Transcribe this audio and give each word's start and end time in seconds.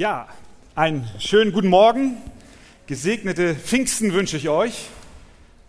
Ja, 0.00 0.28
einen 0.76 1.06
schönen 1.18 1.52
guten 1.52 1.68
Morgen. 1.68 2.16
Gesegnete 2.86 3.54
Pfingsten 3.54 4.14
wünsche 4.14 4.38
ich 4.38 4.48
euch. 4.48 4.88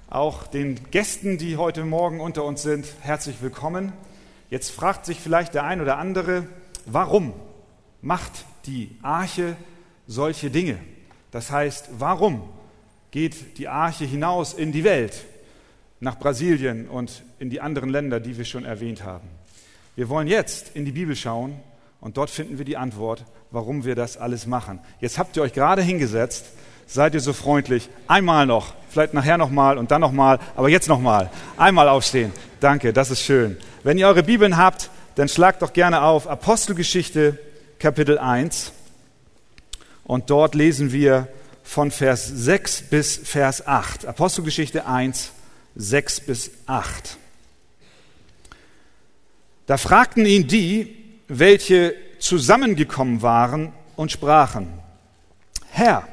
Auch 0.10 0.48
den 0.48 0.80
Gästen, 0.90 1.38
die 1.38 1.58
heute 1.58 1.84
Morgen 1.84 2.22
unter 2.22 2.46
uns 2.46 2.62
sind, 2.62 2.88
herzlich 3.02 3.42
willkommen. 3.42 3.92
Jetzt 4.50 4.72
fragt 4.72 5.06
sich 5.06 5.20
vielleicht 5.20 5.54
der 5.54 5.66
ein 5.66 5.82
oder 5.82 5.98
andere, 5.98 6.48
warum 6.86 7.34
macht 8.02 8.46
die 8.68 8.96
Arche 9.02 9.58
solche 10.08 10.50
Dinge? 10.50 10.78
Das 11.32 11.52
heißt, 11.52 11.90
warum 12.00 12.42
geht 13.12 13.58
die 13.58 13.68
Arche 13.68 14.06
hinaus 14.06 14.54
in 14.54 14.72
die 14.72 14.86
Welt, 14.86 15.26
nach 16.00 16.18
Brasilien 16.18 16.88
und 16.88 17.24
in 17.40 17.50
die 17.50 17.60
anderen 17.60 17.90
Länder, 17.90 18.22
die 18.22 18.38
wir 18.38 18.46
schon 18.46 18.64
erwähnt 18.64 19.04
haben? 19.04 19.28
Wir 19.98 20.08
wollen 20.08 20.30
jetzt 20.30 20.74
in 20.74 20.86
die 20.86 20.94
Bibel 20.94 21.18
schauen 21.18 21.60
und 22.02 22.18
dort 22.18 22.30
finden 22.30 22.58
wir 22.58 22.66
die 22.66 22.78
Antwort, 22.78 23.24
warum 23.52 23.86
wir 23.86 23.96
das 23.96 24.18
alles 24.18 24.48
machen. 24.48 24.80
Jetzt 25.00 25.18
habt 25.18 25.38
ihr 25.38 25.44
euch 25.44 25.54
gerade 25.54 25.82
hingesetzt, 25.82 26.48
seid 26.88 27.14
ihr 27.14 27.22
so 27.22 27.32
freundlich. 27.32 27.90
Einmal 28.08 28.46
noch, 28.46 28.74
vielleicht 28.90 29.14
nachher 29.14 29.38
nochmal 29.38 29.78
und 29.78 29.92
dann 29.92 30.02
nochmal, 30.02 30.40
aber 30.56 30.68
jetzt 30.68 30.90
nochmal. 30.90 31.30
Einmal 31.58 31.88
aufstehen. 31.88 32.34
Danke, 32.60 32.92
das 32.92 33.12
ist 33.12 33.22
schön. 33.22 33.58
Wenn 33.84 33.98
ihr 33.98 34.08
eure 34.08 34.24
Bibeln 34.24 34.58
habt, 34.58 34.90
dann 35.16 35.30
schlagt 35.30 35.62
doch 35.62 35.74
gerne 35.74 36.02
auf 36.02 36.28
Apostelgeschichte 36.28 37.40
Kapitel 37.80 38.18
1 38.18 38.74
und 40.04 40.30
dort 40.30 40.56
lesen 40.56 40.92
wir 40.92 41.28
von 41.64 41.92
Vers 41.92 42.28
6 42.28 42.84
bis 42.90 43.18
Vers 43.18 43.66
8. 43.68 44.06
Apostelgeschichte 44.06 44.86
1, 44.86 45.32
6 45.76 46.20
bis 46.22 46.52
8. 46.66 47.18
Da 49.68 49.78
fragten 49.78 50.26
ihn 50.26 50.48
die, 50.48 51.01
welche 51.34 51.96
zusammengekommen 52.20 53.22
waren 53.22 53.72
und 53.96 54.12
sprachen, 54.12 54.68
Herr, 55.70 56.06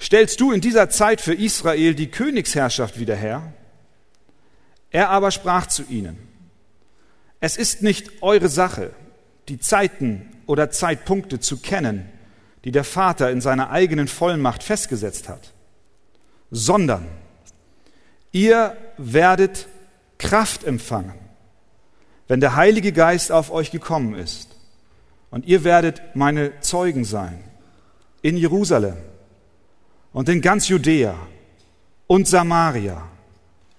stellst 0.00 0.40
du 0.40 0.52
in 0.52 0.60
dieser 0.60 0.88
Zeit 0.88 1.20
für 1.20 1.34
Israel 1.34 1.96
die 1.96 2.12
Königsherrschaft 2.12 3.00
wieder 3.00 3.16
her? 3.16 3.52
Er 4.92 5.10
aber 5.10 5.32
sprach 5.32 5.66
zu 5.66 5.82
ihnen, 5.88 6.16
es 7.40 7.56
ist 7.56 7.82
nicht 7.82 8.22
eure 8.22 8.48
Sache, 8.48 8.92
die 9.48 9.58
Zeiten 9.58 10.30
oder 10.46 10.70
Zeitpunkte 10.70 11.40
zu 11.40 11.56
kennen, 11.56 12.08
die 12.64 12.70
der 12.70 12.84
Vater 12.84 13.32
in 13.32 13.40
seiner 13.40 13.70
eigenen 13.70 14.06
Vollmacht 14.06 14.62
festgesetzt 14.62 15.28
hat, 15.28 15.52
sondern 16.52 17.08
ihr 18.30 18.76
werdet 18.96 19.66
Kraft 20.18 20.62
empfangen 20.62 21.29
wenn 22.30 22.38
der 22.38 22.54
Heilige 22.54 22.92
Geist 22.92 23.32
auf 23.32 23.50
euch 23.50 23.72
gekommen 23.72 24.14
ist. 24.14 24.50
Und 25.32 25.46
ihr 25.46 25.64
werdet 25.64 26.00
meine 26.14 26.60
Zeugen 26.60 27.04
sein 27.04 27.42
in 28.22 28.36
Jerusalem 28.36 28.94
und 30.12 30.28
in 30.28 30.40
ganz 30.40 30.68
Judäa 30.68 31.16
und 32.06 32.28
Samaria 32.28 33.02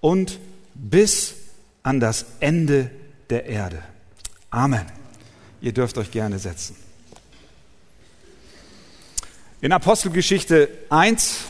und 0.02 0.38
bis 0.73 1.35
an 1.81 2.02
das 2.02 2.25
Ende 2.41 2.91
der 3.30 3.45
Erde. 3.45 3.81
Amen. 4.49 4.86
Ihr 5.61 5.71
dürft 5.71 5.97
euch 5.97 6.11
gerne 6.11 6.38
setzen. 6.38 6.75
In 9.61 9.71
Apostelgeschichte 9.71 10.67
1 10.89 11.45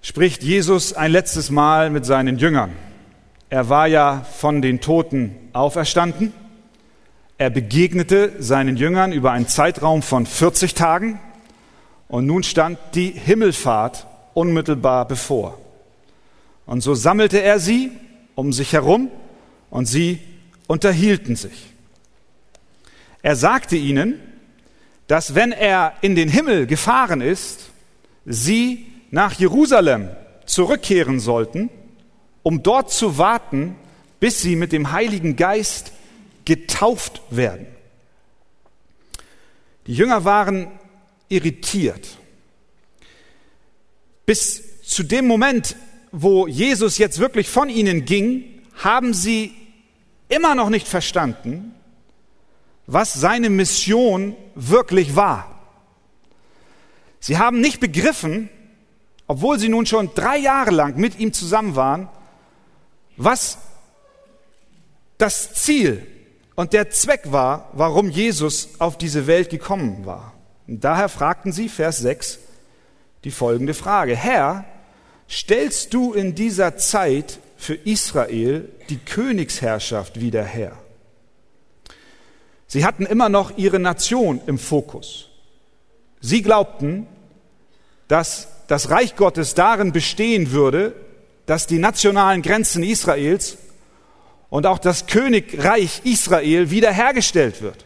spricht 0.00 0.42
Jesus 0.42 0.94
ein 0.94 1.12
letztes 1.12 1.50
Mal 1.50 1.90
mit 1.90 2.06
seinen 2.06 2.38
Jüngern. 2.38 2.72
Er 3.48 3.68
war 3.68 3.86
ja 3.86 4.26
von 4.38 4.60
den 4.60 4.80
Toten 4.80 5.36
auferstanden. 5.52 6.32
Er 7.38 7.50
begegnete 7.50 8.32
seinen 8.40 8.76
Jüngern 8.76 9.12
über 9.12 9.30
einen 9.30 9.46
Zeitraum 9.46 10.02
von 10.02 10.26
40 10.26 10.74
Tagen 10.74 11.20
und 12.08 12.26
nun 12.26 12.42
stand 12.42 12.78
die 12.94 13.10
Himmelfahrt 13.10 14.06
unmittelbar 14.34 15.06
bevor. 15.06 15.58
Und 16.66 16.80
so 16.80 16.94
sammelte 16.94 17.40
er 17.40 17.60
sie 17.60 17.92
um 18.34 18.52
sich 18.52 18.72
herum 18.72 19.10
und 19.70 19.86
sie 19.86 20.18
unterhielten 20.66 21.36
sich. 21.36 21.66
Er 23.22 23.36
sagte 23.36 23.76
ihnen, 23.76 24.20
dass 25.06 25.36
wenn 25.36 25.52
er 25.52 25.92
in 26.00 26.16
den 26.16 26.28
Himmel 26.28 26.66
gefahren 26.66 27.20
ist, 27.20 27.70
sie 28.24 28.86
nach 29.12 29.34
Jerusalem 29.34 30.08
zurückkehren 30.46 31.20
sollten 31.20 31.70
um 32.46 32.62
dort 32.62 32.92
zu 32.92 33.18
warten, 33.18 33.74
bis 34.20 34.40
sie 34.40 34.54
mit 34.54 34.70
dem 34.70 34.92
Heiligen 34.92 35.34
Geist 35.34 35.90
getauft 36.44 37.20
werden. 37.28 37.66
Die 39.88 39.94
Jünger 39.94 40.24
waren 40.24 40.68
irritiert. 41.28 42.06
Bis 44.26 44.80
zu 44.84 45.02
dem 45.02 45.26
Moment, 45.26 45.74
wo 46.12 46.46
Jesus 46.46 46.98
jetzt 46.98 47.18
wirklich 47.18 47.48
von 47.48 47.68
ihnen 47.68 48.04
ging, 48.04 48.62
haben 48.76 49.12
sie 49.12 49.52
immer 50.28 50.54
noch 50.54 50.70
nicht 50.70 50.86
verstanden, 50.86 51.74
was 52.86 53.12
seine 53.12 53.50
Mission 53.50 54.36
wirklich 54.54 55.16
war. 55.16 55.62
Sie 57.18 57.38
haben 57.38 57.60
nicht 57.60 57.80
begriffen, 57.80 58.50
obwohl 59.26 59.58
sie 59.58 59.68
nun 59.68 59.84
schon 59.84 60.10
drei 60.14 60.38
Jahre 60.38 60.70
lang 60.70 60.96
mit 60.96 61.18
ihm 61.18 61.32
zusammen 61.32 61.74
waren, 61.74 62.08
was 63.16 63.58
das 65.18 65.54
Ziel 65.54 66.06
und 66.54 66.72
der 66.72 66.90
Zweck 66.90 67.32
war, 67.32 67.70
warum 67.72 68.10
Jesus 68.10 68.70
auf 68.78 68.98
diese 68.98 69.26
Welt 69.26 69.50
gekommen 69.50 70.06
war. 70.06 70.34
Und 70.66 70.82
daher 70.82 71.08
fragten 71.08 71.52
sie, 71.52 71.68
Vers 71.68 71.98
6, 71.98 72.38
die 73.24 73.30
folgende 73.30 73.74
Frage. 73.74 74.16
Herr, 74.16 74.64
stellst 75.28 75.94
du 75.94 76.12
in 76.12 76.34
dieser 76.34 76.76
Zeit 76.76 77.38
für 77.56 77.74
Israel 77.74 78.68
die 78.88 78.98
Königsherrschaft 78.98 80.20
wieder 80.20 80.44
her? 80.44 80.76
Sie 82.66 82.84
hatten 82.84 83.06
immer 83.06 83.28
noch 83.28 83.56
ihre 83.56 83.78
Nation 83.78 84.40
im 84.46 84.58
Fokus. 84.58 85.28
Sie 86.20 86.42
glaubten, 86.42 87.06
dass 88.08 88.48
das 88.66 88.90
Reich 88.90 89.14
Gottes 89.16 89.54
darin 89.54 89.92
bestehen 89.92 90.50
würde, 90.50 90.94
dass 91.46 91.66
die 91.66 91.78
nationalen 91.78 92.42
Grenzen 92.42 92.82
Israels 92.82 93.56
und 94.50 94.66
auch 94.66 94.78
das 94.78 95.06
Königreich 95.06 96.02
Israel 96.04 96.70
wiederhergestellt 96.70 97.62
wird. 97.62 97.84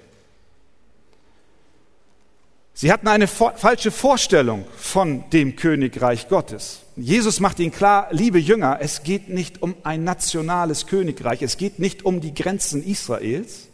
Sie 2.74 2.90
hatten 2.90 3.08
eine 3.08 3.26
falsche 3.26 3.90
Vorstellung 3.90 4.64
von 4.76 5.28
dem 5.30 5.56
Königreich 5.56 6.28
Gottes. 6.28 6.80
Jesus 6.96 7.38
macht 7.38 7.58
ihnen 7.58 7.72
klar, 7.72 8.08
liebe 8.10 8.38
Jünger, 8.38 8.78
es 8.80 9.02
geht 9.02 9.28
nicht 9.28 9.62
um 9.62 9.74
ein 9.82 10.02
nationales 10.04 10.86
Königreich, 10.86 11.42
es 11.42 11.58
geht 11.58 11.78
nicht 11.78 12.06
um 12.06 12.22
die 12.22 12.32
Grenzen 12.32 12.82
Israels, 12.82 13.68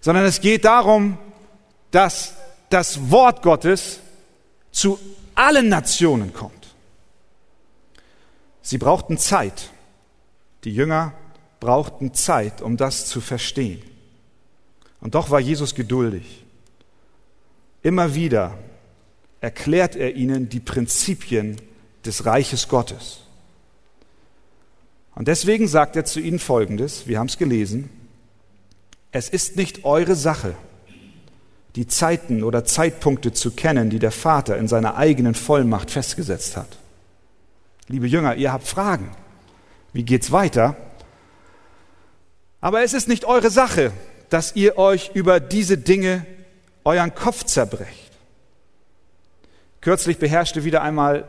sondern 0.00 0.24
es 0.26 0.40
geht 0.40 0.64
darum, 0.64 1.18
dass 1.90 2.34
das 2.70 3.10
Wort 3.10 3.42
Gottes 3.42 3.98
zu 4.70 4.98
allen 5.34 5.68
Nationen 5.68 6.32
kommt. 6.32 6.57
Sie 8.68 8.76
brauchten 8.76 9.16
Zeit. 9.16 9.70
Die 10.64 10.74
Jünger 10.74 11.14
brauchten 11.58 12.12
Zeit, 12.12 12.60
um 12.60 12.76
das 12.76 13.06
zu 13.06 13.22
verstehen. 13.22 13.80
Und 15.00 15.14
doch 15.14 15.30
war 15.30 15.40
Jesus 15.40 15.74
geduldig. 15.74 16.44
Immer 17.82 18.14
wieder 18.14 18.58
erklärt 19.40 19.96
er 19.96 20.16
ihnen 20.16 20.50
die 20.50 20.60
Prinzipien 20.60 21.56
des 22.04 22.26
Reiches 22.26 22.68
Gottes. 22.68 23.20
Und 25.14 25.28
deswegen 25.28 25.66
sagt 25.66 25.96
er 25.96 26.04
zu 26.04 26.20
ihnen 26.20 26.38
Folgendes, 26.38 27.08
wir 27.08 27.18
haben 27.18 27.28
es 27.28 27.38
gelesen, 27.38 27.88
es 29.12 29.30
ist 29.30 29.56
nicht 29.56 29.86
eure 29.86 30.14
Sache, 30.14 30.54
die 31.74 31.86
Zeiten 31.86 32.44
oder 32.44 32.66
Zeitpunkte 32.66 33.32
zu 33.32 33.50
kennen, 33.50 33.88
die 33.88 33.98
der 33.98 34.12
Vater 34.12 34.58
in 34.58 34.68
seiner 34.68 34.98
eigenen 34.98 35.34
Vollmacht 35.34 35.90
festgesetzt 35.90 36.58
hat. 36.58 36.76
Liebe 37.88 38.06
Jünger, 38.06 38.36
ihr 38.36 38.52
habt 38.52 38.66
Fragen. 38.66 39.10
Wie 39.94 40.04
geht's 40.04 40.30
weiter? 40.30 40.76
Aber 42.60 42.82
es 42.82 42.92
ist 42.92 43.08
nicht 43.08 43.24
eure 43.24 43.50
Sache, 43.50 43.92
dass 44.28 44.54
ihr 44.54 44.76
euch 44.76 45.12
über 45.14 45.40
diese 45.40 45.78
Dinge 45.78 46.26
euren 46.84 47.14
Kopf 47.14 47.44
zerbrecht. 47.44 48.12
Kürzlich 49.80 50.18
beherrschte 50.18 50.64
wieder 50.64 50.82
einmal 50.82 51.26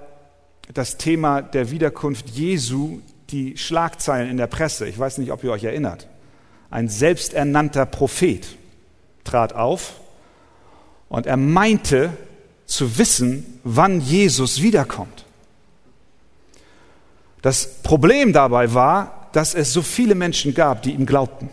das 0.74 0.98
Thema 0.98 1.42
der 1.42 1.72
Wiederkunft 1.72 2.30
Jesu 2.30 3.00
die 3.30 3.58
Schlagzeilen 3.58 4.30
in 4.30 4.38
der 4.38 4.48
Presse. 4.48 4.88
Ich 4.88 5.00
weiß 5.00 5.20
nicht, 5.20 5.32
ob 5.32 5.44
ihr 5.44 5.52
euch 5.52 5.64
erinnert. 5.64 6.08
Ein 6.70 6.90
selbsternannter 6.90 7.86
Prophet 7.86 8.46
trat 9.24 9.54
auf 9.54 9.94
und 11.08 11.26
er 11.26 11.38
meinte 11.38 12.12
zu 12.66 12.98
wissen, 12.98 13.60
wann 13.64 14.02
Jesus 14.02 14.62
wiederkommt. 14.62 15.26
Das 17.42 17.82
Problem 17.84 18.34
dabei 18.34 18.74
war, 18.74 19.30
dass 19.32 19.54
es 19.54 19.72
so 19.74 19.82
viele 19.82 20.16
Menschen 20.16 20.54
gab, 20.54 20.82
die 20.82 20.92
ihm 20.92 21.06
glaubten. 21.06 21.50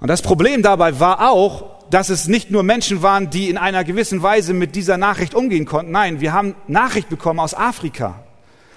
Und 0.00 0.08
das 0.08 0.22
Problem 0.22 0.62
dabei 0.62 0.98
war 1.00 1.30
auch, 1.30 1.88
dass 1.90 2.08
es 2.08 2.28
nicht 2.28 2.50
nur 2.50 2.62
Menschen 2.62 3.02
waren, 3.02 3.30
die 3.30 3.50
in 3.50 3.58
einer 3.58 3.84
gewissen 3.84 4.22
Weise 4.22 4.54
mit 4.54 4.76
dieser 4.76 4.96
Nachricht 4.96 5.34
umgehen 5.34 5.66
konnten. 5.66 5.90
Nein, 5.90 6.20
wir 6.20 6.32
haben 6.32 6.54
Nachricht 6.68 7.08
bekommen 7.08 7.40
aus 7.40 7.52
Afrika, 7.54 8.22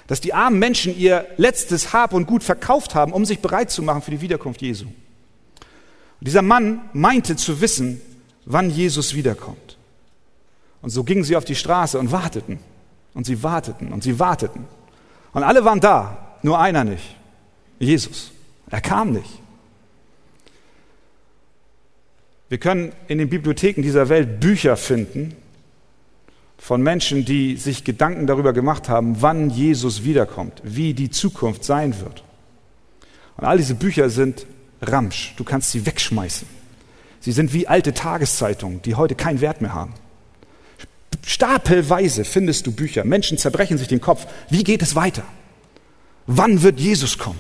dass 0.08 0.20
die 0.20 0.34
armen 0.34 0.60
Menschen 0.60 0.98
ihr 0.98 1.28
letztes 1.38 1.94
Hab 1.94 2.14
und 2.14 2.26
Gut 2.26 2.44
verkauft 2.44 2.96
haben, 2.96 3.14
um 3.14 3.24
sich 3.26 3.40
bereit 3.40 3.70
zu 3.70 3.84
machen 3.84 4.02
für 4.02 4.12
die 4.12 4.22
Wiederkunft 4.22 4.62
Jesu. 4.62 4.86
Und 4.86 6.28
dieser 6.28 6.42
Mann 6.42 6.82
meinte 6.94 7.36
zu 7.36 7.62
wissen, 7.62 8.02
wann 8.46 8.70
Jesus 8.70 9.14
wiederkommt. 9.14 9.78
Und 10.82 10.90
so 10.90 11.04
gingen 11.04 11.24
sie 11.24 11.36
auf 11.36 11.46
die 11.46 11.56
Straße 11.56 12.00
und 12.00 12.12
warteten. 12.12 12.60
Und 13.14 13.26
sie 13.26 13.44
warteten 13.44 13.94
und 13.94 14.04
sie 14.04 14.20
warteten. 14.20 14.66
Und 15.34 15.44
alle 15.44 15.66
waren 15.66 15.80
da, 15.80 16.38
nur 16.42 16.60
einer 16.60 16.84
nicht. 16.84 17.16
Jesus. 17.80 18.32
Er 18.70 18.82
kam 18.82 19.12
nicht. 19.12 19.30
Wir 22.50 22.60
können 22.60 22.92
in 23.08 23.18
den 23.18 23.30
Bibliotheken 23.30 23.82
dieser 23.82 24.10
Welt 24.10 24.40
Bücher 24.40 24.78
finden 24.78 25.36
von 26.58 26.82
Menschen, 26.82 27.26
die 27.26 27.58
sich 27.58 27.84
Gedanken 27.84 28.28
darüber 28.28 28.54
gemacht 28.54 28.90
haben, 28.90 29.22
wann 29.22 29.50
Jesus 29.50 30.04
wiederkommt, 30.04 30.62
wie 30.64 30.94
die 30.94 31.10
Zukunft 31.10 31.64
sein 31.64 32.00
wird. 32.00 32.24
Und 33.38 33.46
all 33.46 33.58
diese 33.58 33.76
Bücher 33.76 34.10
sind 34.10 34.46
Ramsch. 34.82 35.34
Du 35.36 35.44
kannst 35.44 35.72
sie 35.72 35.86
wegschmeißen. 35.86 36.48
Sie 37.20 37.32
sind 37.32 37.54
wie 37.54 37.68
alte 37.68 37.94
Tageszeitungen, 37.94 38.82
die 38.84 38.96
heute 38.96 39.16
keinen 39.16 39.42
Wert 39.42 39.62
mehr 39.62 39.74
haben. 39.74 39.94
Stapelweise 41.26 42.26
findest 42.26 42.68
du 42.68 42.72
Bücher. 42.72 43.06
Menschen 43.06 43.38
zerbrechen 43.38 43.78
sich 43.78 43.88
den 43.88 44.02
Kopf. 44.02 44.28
Wie 44.50 44.64
geht 44.64 44.82
es 44.82 44.96
weiter? 44.96 45.24
Wann 46.28 46.62
wird 46.64 46.80
Jesus 46.80 47.18
kommen? 47.18 47.40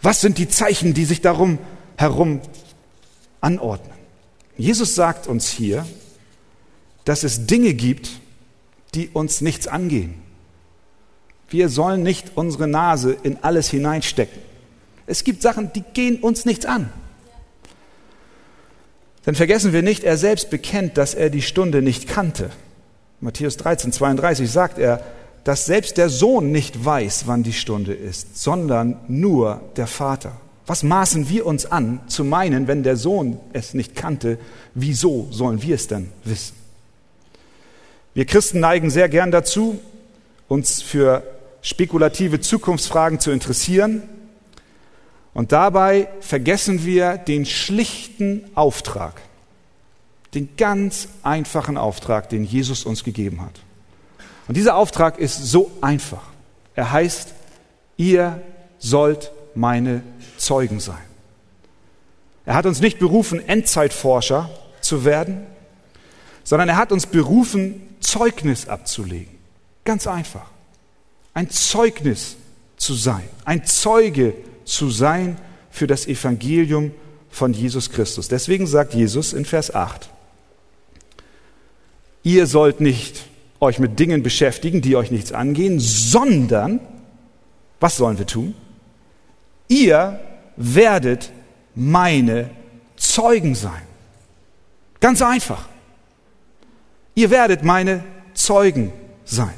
Was 0.00 0.20
sind 0.20 0.38
die 0.38 0.48
Zeichen, 0.48 0.94
die 0.94 1.04
sich 1.04 1.20
darum 1.20 1.58
herum 1.96 2.40
anordnen? 3.40 3.96
Jesus 4.56 4.94
sagt 4.94 5.26
uns 5.26 5.48
hier, 5.48 5.86
dass 7.04 7.24
es 7.24 7.46
Dinge 7.46 7.74
gibt, 7.74 8.10
die 8.94 9.08
uns 9.08 9.40
nichts 9.40 9.66
angehen. 9.66 10.14
Wir 11.48 11.68
sollen 11.68 12.02
nicht 12.02 12.32
unsere 12.36 12.68
Nase 12.68 13.16
in 13.22 13.42
alles 13.42 13.70
hineinstecken. 13.70 14.40
Es 15.06 15.24
gibt 15.24 15.42
Sachen, 15.42 15.72
die 15.72 15.82
gehen 15.94 16.20
uns 16.20 16.44
nichts 16.44 16.64
an. 16.64 16.92
Denn 19.26 19.34
vergessen 19.34 19.72
wir 19.72 19.82
nicht, 19.82 20.04
er 20.04 20.16
selbst 20.16 20.50
bekennt, 20.50 20.98
dass 20.98 21.14
er 21.14 21.30
die 21.30 21.42
Stunde 21.42 21.82
nicht 21.82 22.08
kannte. 22.08 22.50
Matthäus 23.20 23.56
13, 23.56 23.92
32 23.92 24.50
sagt 24.50 24.78
er, 24.78 25.02
dass 25.44 25.64
selbst 25.64 25.96
der 25.96 26.08
Sohn 26.08 26.52
nicht 26.52 26.84
weiß, 26.84 27.24
wann 27.26 27.42
die 27.42 27.52
Stunde 27.52 27.94
ist, 27.94 28.42
sondern 28.42 28.96
nur 29.08 29.60
der 29.76 29.86
Vater. 29.86 30.32
Was 30.66 30.82
maßen 30.82 31.28
wir 31.28 31.46
uns 31.46 31.66
an, 31.66 32.00
zu 32.06 32.24
meinen, 32.24 32.68
wenn 32.68 32.82
der 32.82 32.96
Sohn 32.96 33.38
es 33.52 33.74
nicht 33.74 33.96
kannte, 33.96 34.38
wieso 34.74 35.28
sollen 35.30 35.62
wir 35.62 35.74
es 35.74 35.88
dann 35.88 36.10
wissen? 36.24 36.54
Wir 38.14 38.26
Christen 38.26 38.60
neigen 38.60 38.90
sehr 38.90 39.08
gern 39.08 39.30
dazu, 39.30 39.80
uns 40.48 40.82
für 40.82 41.22
spekulative 41.62 42.40
Zukunftsfragen 42.40 43.18
zu 43.20 43.30
interessieren. 43.30 44.02
Und 45.34 45.52
dabei 45.52 46.08
vergessen 46.20 46.84
wir 46.84 47.16
den 47.16 47.46
schlichten 47.46 48.44
Auftrag, 48.54 49.20
den 50.34 50.56
ganz 50.56 51.08
einfachen 51.22 51.76
Auftrag, 51.76 52.28
den 52.28 52.44
Jesus 52.44 52.84
uns 52.84 53.02
gegeben 53.02 53.40
hat. 53.40 53.60
Und 54.48 54.56
dieser 54.56 54.76
Auftrag 54.76 55.18
ist 55.18 55.38
so 55.38 55.70
einfach. 55.80 56.22
Er 56.74 56.92
heißt, 56.92 57.32
ihr 57.96 58.42
sollt 58.78 59.30
meine 59.54 60.02
Zeugen 60.36 60.80
sein. 60.80 61.02
Er 62.44 62.54
hat 62.54 62.66
uns 62.66 62.80
nicht 62.80 62.98
berufen, 62.98 63.46
Endzeitforscher 63.46 64.50
zu 64.80 65.04
werden, 65.04 65.46
sondern 66.44 66.68
er 66.68 66.76
hat 66.76 66.92
uns 66.92 67.06
berufen, 67.06 67.96
Zeugnis 68.00 68.68
abzulegen. 68.68 69.38
Ganz 69.84 70.06
einfach. 70.06 70.46
Ein 71.34 71.48
Zeugnis 71.48 72.36
zu 72.76 72.94
sein, 72.94 73.22
ein 73.44 73.64
Zeuge 73.64 74.34
zu 74.72 74.90
sein 74.90 75.36
für 75.70 75.86
das 75.86 76.06
Evangelium 76.06 76.92
von 77.30 77.52
Jesus 77.52 77.90
Christus. 77.90 78.28
Deswegen 78.28 78.66
sagt 78.66 78.94
Jesus 78.94 79.32
in 79.32 79.44
Vers 79.44 79.74
8, 79.74 80.08
ihr 82.22 82.46
sollt 82.46 82.80
nicht 82.80 83.26
euch 83.60 83.78
mit 83.78 83.98
Dingen 83.98 84.22
beschäftigen, 84.22 84.80
die 84.80 84.96
euch 84.96 85.10
nichts 85.10 85.32
angehen, 85.32 85.78
sondern, 85.78 86.80
was 87.80 87.96
sollen 87.96 88.18
wir 88.18 88.26
tun? 88.26 88.54
Ihr 89.68 90.20
werdet 90.56 91.30
meine 91.74 92.50
Zeugen 92.96 93.54
sein. 93.54 93.82
Ganz 95.00 95.22
einfach. 95.22 95.68
Ihr 97.14 97.30
werdet 97.30 97.62
meine 97.62 98.04
Zeugen 98.34 98.92
sein. 99.24 99.54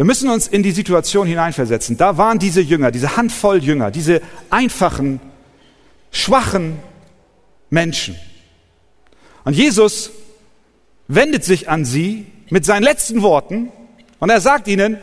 Wir 0.00 0.06
müssen 0.06 0.30
uns 0.30 0.48
in 0.48 0.62
die 0.62 0.70
Situation 0.70 1.26
hineinversetzen. 1.26 1.98
Da 1.98 2.16
waren 2.16 2.38
diese 2.38 2.62
Jünger, 2.62 2.90
diese 2.90 3.18
Handvoll 3.18 3.62
Jünger, 3.62 3.90
diese 3.90 4.22
einfachen, 4.48 5.20
schwachen 6.10 6.78
Menschen. 7.68 8.16
Und 9.44 9.52
Jesus 9.52 10.10
wendet 11.06 11.44
sich 11.44 11.68
an 11.68 11.84
sie 11.84 12.24
mit 12.48 12.64
seinen 12.64 12.82
letzten 12.82 13.20
Worten 13.20 13.70
und 14.20 14.30
er 14.30 14.40
sagt 14.40 14.68
ihnen, 14.68 14.96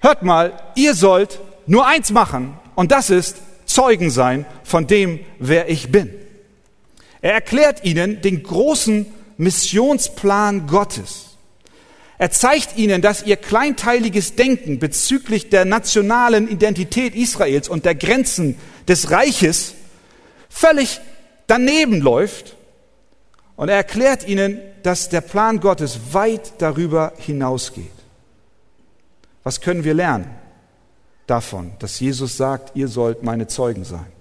hört 0.00 0.24
mal, 0.24 0.52
ihr 0.74 0.92
sollt 0.92 1.40
nur 1.66 1.86
eins 1.86 2.10
machen 2.10 2.58
und 2.74 2.92
das 2.92 3.08
ist 3.08 3.38
Zeugen 3.64 4.10
sein 4.10 4.44
von 4.62 4.88
dem, 4.88 5.20
wer 5.38 5.70
ich 5.70 5.90
bin. 5.90 6.10
Er 7.22 7.32
erklärt 7.32 7.82
ihnen 7.82 8.20
den 8.20 8.42
großen 8.42 9.06
Missionsplan 9.38 10.66
Gottes. 10.66 11.29
Er 12.20 12.30
zeigt 12.30 12.76
ihnen, 12.76 13.00
dass 13.00 13.22
ihr 13.22 13.38
kleinteiliges 13.38 14.34
Denken 14.34 14.78
bezüglich 14.78 15.48
der 15.48 15.64
nationalen 15.64 16.48
Identität 16.50 17.14
Israels 17.14 17.66
und 17.66 17.86
der 17.86 17.94
Grenzen 17.94 18.58
des 18.86 19.10
Reiches 19.10 19.72
völlig 20.50 21.00
daneben 21.46 22.02
läuft. 22.02 22.56
Und 23.56 23.70
er 23.70 23.76
erklärt 23.76 24.28
ihnen, 24.28 24.60
dass 24.82 25.08
der 25.08 25.22
Plan 25.22 25.60
Gottes 25.60 25.98
weit 26.12 26.52
darüber 26.58 27.14
hinausgeht. 27.16 27.90
Was 29.42 29.62
können 29.62 29.84
wir 29.84 29.94
lernen 29.94 30.28
davon, 31.26 31.72
dass 31.78 32.00
Jesus 32.00 32.36
sagt, 32.36 32.76
ihr 32.76 32.88
sollt 32.88 33.22
meine 33.22 33.46
Zeugen 33.46 33.84
sein? 33.84 34.12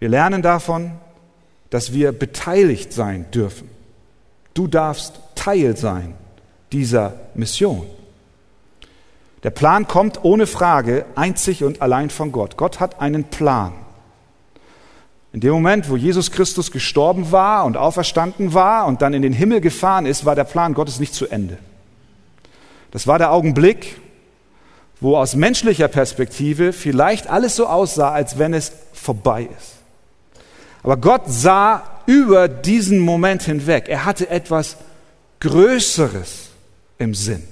Wir 0.00 0.08
lernen 0.08 0.42
davon, 0.42 0.90
dass 1.70 1.92
wir 1.92 2.10
beteiligt 2.10 2.92
sein 2.92 3.30
dürfen. 3.30 3.75
Du 4.56 4.66
darfst 4.66 5.20
Teil 5.34 5.76
sein 5.76 6.14
dieser 6.72 7.12
Mission. 7.34 7.86
Der 9.42 9.50
Plan 9.50 9.86
kommt 9.86 10.24
ohne 10.24 10.46
Frage 10.46 11.04
einzig 11.14 11.62
und 11.62 11.82
allein 11.82 12.08
von 12.08 12.32
Gott. 12.32 12.56
Gott 12.56 12.80
hat 12.80 12.98
einen 12.98 13.24
Plan. 13.24 13.74
In 15.34 15.40
dem 15.40 15.52
Moment, 15.52 15.90
wo 15.90 15.96
Jesus 15.98 16.32
Christus 16.32 16.70
gestorben 16.70 17.32
war 17.32 17.66
und 17.66 17.76
auferstanden 17.76 18.54
war 18.54 18.86
und 18.86 19.02
dann 19.02 19.12
in 19.12 19.20
den 19.20 19.34
Himmel 19.34 19.60
gefahren 19.60 20.06
ist, 20.06 20.24
war 20.24 20.34
der 20.34 20.44
Plan 20.44 20.72
Gottes 20.72 21.00
nicht 21.00 21.12
zu 21.12 21.28
Ende. 21.28 21.58
Das 22.92 23.06
war 23.06 23.18
der 23.18 23.32
Augenblick, 23.32 24.00
wo 25.02 25.18
aus 25.18 25.36
menschlicher 25.36 25.88
Perspektive 25.88 26.72
vielleicht 26.72 27.28
alles 27.28 27.56
so 27.56 27.66
aussah, 27.66 28.10
als 28.10 28.38
wenn 28.38 28.54
es 28.54 28.72
vorbei 28.94 29.50
ist. 29.54 29.74
Aber 30.82 30.96
Gott 30.96 31.24
sah 31.26 31.95
über 32.06 32.48
diesen 32.48 33.00
Moment 33.00 33.42
hinweg. 33.42 33.88
Er 33.88 34.04
hatte 34.04 34.30
etwas 34.30 34.76
Größeres 35.40 36.48
im 36.98 37.14
Sinn. 37.14 37.42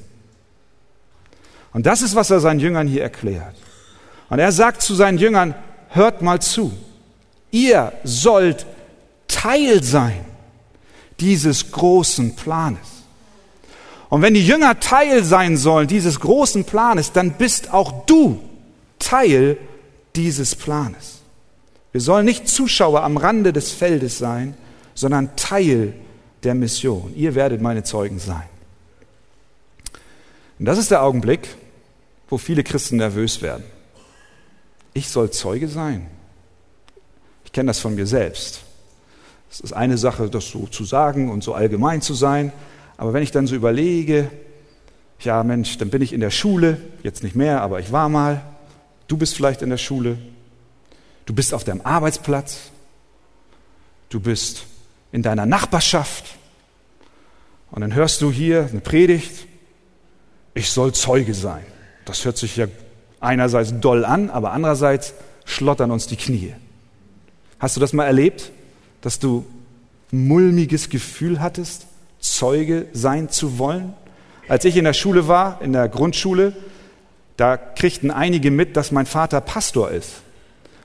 Und 1.73 1.87
das 1.87 2.03
ist, 2.03 2.15
was 2.15 2.31
er 2.31 2.41
seinen 2.41 2.61
Jüngern 2.61 2.87
hier 2.87 3.03
erklärt. 3.03 3.57
Und 4.31 4.39
er 4.39 4.53
sagt 4.53 4.83
zu 4.83 4.95
seinen 4.95 5.19
Jüngern, 5.19 5.55
hört 5.91 6.23
mal 6.23 6.41
zu. 6.41 6.73
Ihr 7.51 7.93
sollt 8.05 8.67
Teil 9.29 9.83
sein 9.83 10.25
dieses 11.21 11.71
großen 11.71 12.35
Planes. 12.37 12.79
Und 14.09 14.23
wenn 14.23 14.35
die 14.35 14.47
Jünger 14.47 14.79
Teil 14.79 15.25
sein 15.25 15.57
sollen 15.57 15.89
dieses 15.89 16.21
großen 16.21 16.65
Planes, 16.65 17.13
dann 17.13 17.33
bist 17.33 17.73
auch 17.73 18.07
du 18.07 18.41
Teil 18.99 19.59
dieses 20.15 20.55
Planes. 20.55 21.14
Wir 21.95 22.01
sollen 22.01 22.25
nicht 22.25 22.49
Zuschauer 22.49 23.05
am 23.05 23.17
Rande 23.17 23.53
des 23.53 23.71
Feldes 23.71 24.19
sein, 24.19 24.55
sondern 24.97 25.37
Teil 25.37 25.95
der 26.43 26.57
Mission. 26.57 27.15
Ihr 27.15 27.37
werdet 27.37 27.63
meine 27.63 27.85
Zeugen 27.85 28.19
sein. 28.19 28.49
Und 30.59 30.65
das 30.65 30.77
ist 30.77 30.91
der 30.91 31.05
Augenblick, 31.05 31.55
wo 32.29 32.37
viele 32.37 32.65
Christen 32.65 32.97
nervös 32.97 33.43
werden. 33.43 33.63
Ich 34.93 35.09
soll 35.09 35.31
Zeuge 35.31 35.69
sein. 35.69 36.09
Ich 37.45 37.53
kenne 37.53 37.69
das 37.69 37.79
von 37.79 37.95
mir 37.95 38.09
selbst. 38.09 38.63
Es 39.49 39.61
ist 39.61 39.73
eine 39.73 39.97
Sache, 39.97 40.29
das 40.29 40.51
so 40.51 40.67
zu 40.67 40.83
sagen 40.83 41.31
und 41.31 41.45
so 41.45 41.55
allgemein 41.55 42.03
zu 42.03 42.15
sein. 42.15 42.53
Aber 42.97 43.13
wenn 43.13 43.23
ich 43.23 43.31
dann 43.31 43.47
so 43.47 43.55
überlege, 43.55 44.33
ja 45.21 45.45
Mensch, 45.45 45.79
dann 45.79 45.91
bin 45.91 46.03
ich 46.03 46.13
in 46.13 46.21
der 46.21 46.31
Schule, 46.31 46.81
jetzt 47.05 47.23
nicht 47.23 47.37
mehr, 47.37 47.63
aber 47.63 47.79
ich 47.79 47.93
war 47.93 48.09
mal. 48.09 48.43
Du 49.07 49.17
bist 49.17 49.37
vielleicht 49.37 49.63
in 49.63 49.71
der 49.71 49.79
Schule, 49.79 50.19
Du 51.27 51.35
bist 51.35 51.55
auf 51.55 51.65
deinem 51.65 51.81
Arbeitsplatz. 51.83 52.71
du 54.11 54.21
bist 54.21 54.67
in 55.11 55.23
deiner 55.23 55.45
Nachbarschaft 55.45 56.37
und 57.73 57.81
dann 57.81 57.95
hörst 57.95 58.23
du 58.23 58.31
hier 58.31 58.69
eine 58.71 58.81
Predigt, 58.81 59.49
ich 60.55 60.71
soll 60.71 60.93
Zeuge 60.93 61.35
sein. 61.35 61.65
Das 62.05 62.25
hört 62.25 62.37
sich 62.39 62.57
ja 62.57 62.67
einerseits 63.19 63.75
doll 63.81 64.05
an, 64.05 64.31
aber 64.31 64.53
andererseits 64.53 65.15
schlottern 65.45 65.91
uns 65.91 66.07
die 66.07 66.17
Knie. 66.17 66.55
Hast 67.59 67.75
du 67.77 67.81
das 67.81 67.93
mal 67.93 68.05
erlebt, 68.05 68.53
dass 69.01 69.19
du 69.19 69.45
ein 70.13 70.29
mulmiges 70.29 70.91
Gefühl 70.91 71.41
hattest, 71.41 71.87
Zeuge 72.21 72.87
sein 72.93 73.31
zu 73.31 73.59
wollen? 73.59 73.95
Als 74.47 74.65
ich 74.65 74.77
in 74.77 74.85
der 74.85 74.93
Schule 74.93 75.27
war, 75.27 75.61
in 75.61 75.73
der 75.73 75.89
Grundschule, 75.89 76.55
da 77.37 77.57
kriegten 77.57 78.13
einige 78.13 78.53
mit, 78.53 78.77
dass 78.77 78.93
mein 78.93 79.07
Vater 79.07 79.41
Pastor 79.41 79.91
ist. 79.91 80.24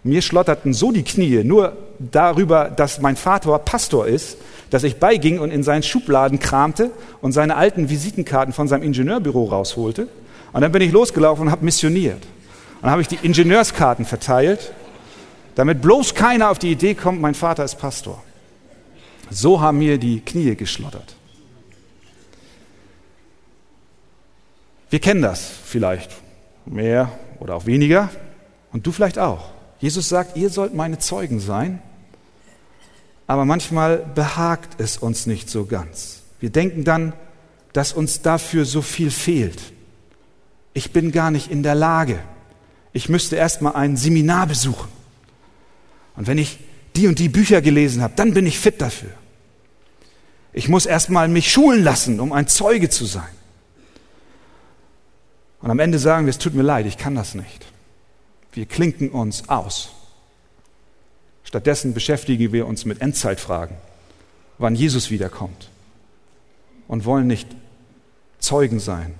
Mir 0.09 0.21
schlotterten 0.23 0.73
so 0.73 0.91
die 0.91 1.03
Knie 1.03 1.43
nur 1.43 1.77
darüber, 1.99 2.69
dass 2.69 2.99
mein 2.99 3.15
Vater 3.15 3.57
Pastor 3.59 4.07
ist, 4.07 4.37
dass 4.71 4.83
ich 4.83 4.97
beiging 4.97 5.39
und 5.39 5.51
in 5.51 5.63
seinen 5.63 5.83
Schubladen 5.83 6.39
kramte 6.39 6.91
und 7.21 7.31
seine 7.31 7.55
alten 7.55 7.89
Visitenkarten 7.89 8.53
von 8.53 8.67
seinem 8.67 8.83
Ingenieurbüro 8.83 9.45
rausholte. 9.45 10.07
Und 10.51 10.61
dann 10.61 10.71
bin 10.71 10.81
ich 10.81 10.91
losgelaufen 10.91 11.45
und 11.45 11.51
habe 11.51 11.63
missioniert. 11.63 12.23
Und 12.23 12.83
dann 12.83 12.91
habe 12.91 13.01
ich 13.01 13.07
die 13.07 13.19
Ingenieurskarten 13.21 14.05
verteilt, 14.05 14.71
damit 15.55 15.81
bloß 15.81 16.15
keiner 16.15 16.49
auf 16.49 16.57
die 16.57 16.71
Idee 16.71 16.95
kommt, 16.95 17.21
mein 17.21 17.35
Vater 17.35 17.63
ist 17.63 17.75
Pastor. 17.75 18.23
So 19.29 19.61
haben 19.61 19.77
mir 19.77 19.97
die 19.97 20.21
Knie 20.21 20.55
geschlottert. 20.55 21.15
Wir 24.89 24.99
kennen 24.99 25.21
das 25.21 25.51
vielleicht 25.65 26.09
mehr 26.65 27.11
oder 27.39 27.55
auch 27.55 27.67
weniger 27.67 28.09
und 28.71 28.87
du 28.87 28.91
vielleicht 28.91 29.19
auch. 29.19 29.58
Jesus 29.79 30.09
sagt, 30.09 30.37
ihr 30.37 30.49
sollt 30.49 30.73
meine 30.73 30.99
Zeugen 30.99 31.39
sein, 31.39 31.81
aber 33.27 33.45
manchmal 33.45 33.97
behagt 33.97 34.79
es 34.79 34.97
uns 34.97 35.25
nicht 35.25 35.49
so 35.49 35.65
ganz. 35.65 36.21
Wir 36.39 36.49
denken 36.49 36.83
dann, 36.83 37.13
dass 37.73 37.93
uns 37.93 38.21
dafür 38.21 38.65
so 38.65 38.81
viel 38.81 39.11
fehlt. 39.11 39.61
Ich 40.73 40.91
bin 40.91 41.11
gar 41.11 41.31
nicht 41.31 41.51
in 41.51 41.63
der 41.63 41.75
Lage. 41.75 42.19
Ich 42.93 43.09
müsste 43.09 43.35
erst 43.35 43.61
mal 43.61 43.71
ein 43.71 43.97
Seminar 43.97 44.47
besuchen. 44.47 44.89
Und 46.15 46.27
wenn 46.27 46.37
ich 46.37 46.59
die 46.95 47.07
und 47.07 47.19
die 47.19 47.29
Bücher 47.29 47.61
gelesen 47.61 48.01
habe, 48.01 48.13
dann 48.15 48.33
bin 48.33 48.45
ich 48.45 48.59
fit 48.59 48.81
dafür. 48.81 49.11
Ich 50.51 50.67
muss 50.67 50.85
erst 50.85 51.09
mal 51.09 51.27
mich 51.27 51.51
schulen 51.51 51.83
lassen, 51.83 52.19
um 52.19 52.33
ein 52.33 52.47
Zeuge 52.47 52.89
zu 52.89 53.05
sein. 53.05 53.29
Und 55.61 55.69
am 55.71 55.79
Ende 55.79 55.99
sagen 55.99 56.25
wir, 56.25 56.31
es 56.31 56.37
tut 56.37 56.53
mir 56.53 56.63
leid, 56.63 56.85
ich 56.85 56.97
kann 56.97 57.15
das 57.15 57.35
nicht. 57.35 57.68
Wir 58.51 58.65
klinken 58.65 59.09
uns 59.09 59.49
aus. 59.49 59.89
Stattdessen 61.43 61.93
beschäftigen 61.93 62.51
wir 62.51 62.67
uns 62.67 62.85
mit 62.85 63.01
Endzeitfragen, 63.01 63.75
wann 64.57 64.75
Jesus 64.75 65.09
wiederkommt 65.09 65.69
und 66.87 67.05
wollen 67.05 67.27
nicht 67.27 67.47
Zeugen 68.39 68.79
sein. 68.79 69.15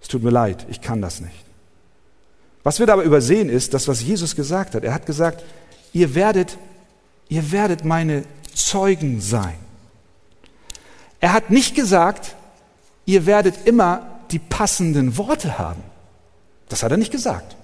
Es 0.00 0.08
tut 0.08 0.22
mir 0.22 0.30
leid, 0.30 0.66
ich 0.68 0.80
kann 0.80 1.00
das 1.00 1.20
nicht. 1.20 1.44
Was 2.62 2.78
wir 2.78 2.88
aber 2.88 3.02
übersehen 3.02 3.48
ist, 3.48 3.74
das, 3.74 3.88
was 3.88 4.02
Jesus 4.02 4.36
gesagt 4.36 4.74
hat. 4.74 4.84
Er 4.84 4.94
hat 4.94 5.06
gesagt, 5.06 5.44
ihr 5.92 6.14
werdet, 6.14 6.56
ihr 7.28 7.52
werdet 7.52 7.84
meine 7.84 8.24
Zeugen 8.54 9.20
sein. 9.20 9.56
Er 11.20 11.32
hat 11.32 11.50
nicht 11.50 11.74
gesagt, 11.74 12.34
ihr 13.06 13.26
werdet 13.26 13.66
immer 13.66 14.20
die 14.30 14.38
passenden 14.38 15.16
Worte 15.16 15.58
haben. 15.58 15.82
Das 16.68 16.82
hat 16.82 16.90
er 16.90 16.96
nicht 16.96 17.12
gesagt. 17.12 17.56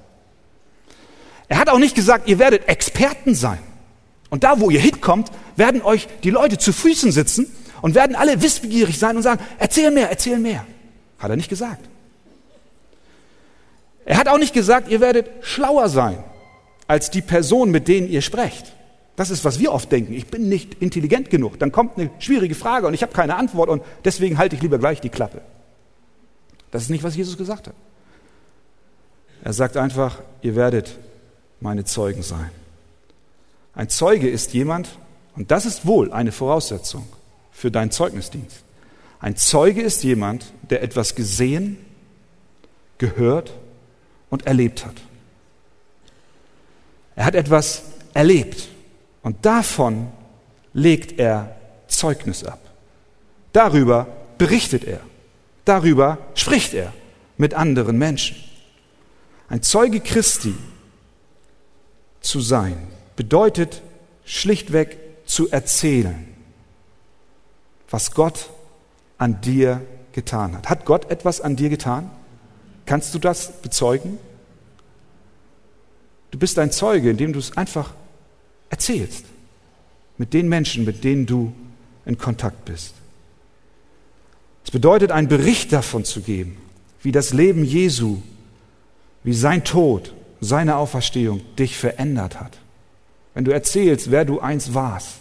Er 1.51 1.59
hat 1.59 1.69
auch 1.69 1.81
nicht 1.81 1.97
gesagt, 1.97 2.29
ihr 2.29 2.39
werdet 2.39 2.69
Experten 2.69 3.35
sein. 3.35 3.59
Und 4.31 4.45
da, 4.45 4.61
wo 4.61 4.71
ihr 4.71 4.79
hinkommt, 4.79 5.33
werden 5.57 5.83
euch 5.83 6.07
die 6.23 6.31
Leute 6.31 6.59
zu 6.59 6.73
Füßen 6.73 7.11
sitzen 7.11 7.53
und 7.83 7.97
werden 7.97 8.15
alle 8.15 8.41
wissbegierig 8.41 8.99
sein 9.01 9.17
und 9.17 9.25
sagen, 9.25 9.43
erzähl 9.59 9.91
mehr, 9.91 10.09
erzähl 10.09 10.39
mehr. 10.39 10.65
Hat 11.19 11.29
er 11.29 11.37
nicht 11.37 11.49
gesagt. 11.49 11.89
Er 14.05 14.17
hat 14.17 14.29
auch 14.29 14.39
nicht 14.39 14.55
gesagt, 14.55 14.89
ihr 14.89 15.01
werdet 15.01 15.29
schlauer 15.41 15.89
sein 15.89 16.23
als 16.87 17.11
die 17.11 17.21
Person, 17.21 17.73
mit 17.73 17.89
denen 17.89 18.09
ihr 18.09 18.23
sprecht. 18.23 18.73
Das 19.17 19.31
ist, 19.31 19.45
was 19.45 19.59
wir 19.59 19.73
oft 19.73 19.91
denken. 19.91 20.13
Ich 20.13 20.29
bin 20.29 20.49
nicht 20.49 20.81
intelligent 20.81 21.31
genug. 21.31 21.59
Dann 21.59 21.73
kommt 21.73 21.99
eine 21.99 22.11
schwierige 22.21 22.55
Frage 22.55 22.87
und 22.87 22.95
ich 22.95 23.03
habe 23.03 23.13
keine 23.13 23.35
Antwort 23.35 23.69
und 23.69 23.83
deswegen 24.05 24.39
halte 24.39 24.55
ich 24.55 24.63
lieber 24.63 24.79
gleich 24.79 25.01
die 25.01 25.09
Klappe. 25.09 25.41
Das 26.71 26.83
ist 26.83 26.91
nicht, 26.91 27.03
was 27.03 27.17
Jesus 27.17 27.37
gesagt 27.37 27.67
hat. 27.67 27.75
Er 29.43 29.53
sagt 29.53 29.77
einfach, 29.77 30.21
ihr 30.43 30.55
werdet 30.55 30.97
meine 31.61 31.85
Zeugen 31.85 32.23
sein. 32.23 32.51
Ein 33.75 33.89
Zeuge 33.89 34.29
ist 34.29 34.53
jemand, 34.53 34.89
und 35.37 35.51
das 35.51 35.67
ist 35.67 35.87
wohl 35.87 36.13
eine 36.13 36.33
Voraussetzung 36.33 37.07
für 37.53 37.71
deinen 37.71 37.91
Zeugnisdienst. 37.91 38.65
Ein 39.21 39.37
Zeuge 39.37 39.83
ist 39.83 40.03
jemand, 40.03 40.53
der 40.63 40.83
etwas 40.83 41.15
gesehen, 41.15 41.79
gehört 42.99 43.53
und 44.29 44.47
erlebt 44.47 44.85
hat. 44.85 44.97
Er 47.17 47.25
hat 47.25 47.35
etwas 47.35 47.83
erlebt 48.15 48.69
und 49.23 49.45
davon 49.45 50.09
legt 50.73 51.19
er 51.19 51.57
Zeugnis 51.87 52.45
ab. 52.45 52.61
Darüber 53.53 54.07
berichtet 54.39 54.85
er. 54.85 55.01
Darüber 55.65 56.19
spricht 56.35 56.73
er 56.75 56.93
mit 57.37 57.55
anderen 57.55 57.99
Menschen. 57.99 58.37
Ein 59.49 59.63
Zeuge 59.63 60.01
Christi 60.01 60.55
zu 62.21 62.41
sein 62.41 62.77
bedeutet 63.17 63.83
schlichtweg 64.25 64.99
zu 65.27 65.51
erzählen, 65.51 66.27
was 67.89 68.13
Gott 68.13 68.51
an 69.19 69.41
dir 69.41 69.81
getan 70.13 70.57
hat. 70.57 70.69
Hat 70.69 70.85
Gott 70.85 71.11
etwas 71.11 71.41
an 71.41 71.57
dir 71.57 71.69
getan? 71.69 72.11
Kannst 72.87 73.15
du 73.15 73.19
das 73.19 73.61
bezeugen? 73.63 74.19
Du 76.31 76.39
bist 76.39 76.59
ein 76.59 76.71
Zeuge, 76.71 77.11
indem 77.11 77.33
du 77.33 77.39
es 77.39 77.57
einfach 77.57 77.93
erzählst 78.69 79.25
mit 80.17 80.33
den 80.33 80.49
Menschen, 80.49 80.85
mit 80.85 81.03
denen 81.03 81.27
du 81.27 81.53
in 82.05 82.19
Kontakt 82.19 82.65
bist. 82.65 82.95
Es 84.65 84.71
bedeutet, 84.71 85.11
einen 85.11 85.29
Bericht 85.29 85.73
davon 85.73 86.05
zu 86.05 86.21
geben, 86.21 86.57
wie 87.03 87.13
das 87.13 87.33
Leben 87.33 87.65
Jesu, 87.65 88.23
wie 89.25 89.33
sein 89.33 89.65
Tod, 89.65 90.13
seine 90.41 90.77
Auferstehung 90.77 91.41
dich 91.57 91.77
verändert 91.77 92.41
hat. 92.41 92.59
Wenn 93.35 93.45
du 93.45 93.53
erzählst, 93.53 94.11
wer 94.11 94.25
du 94.25 94.41
einst 94.41 94.75
warst, 94.75 95.19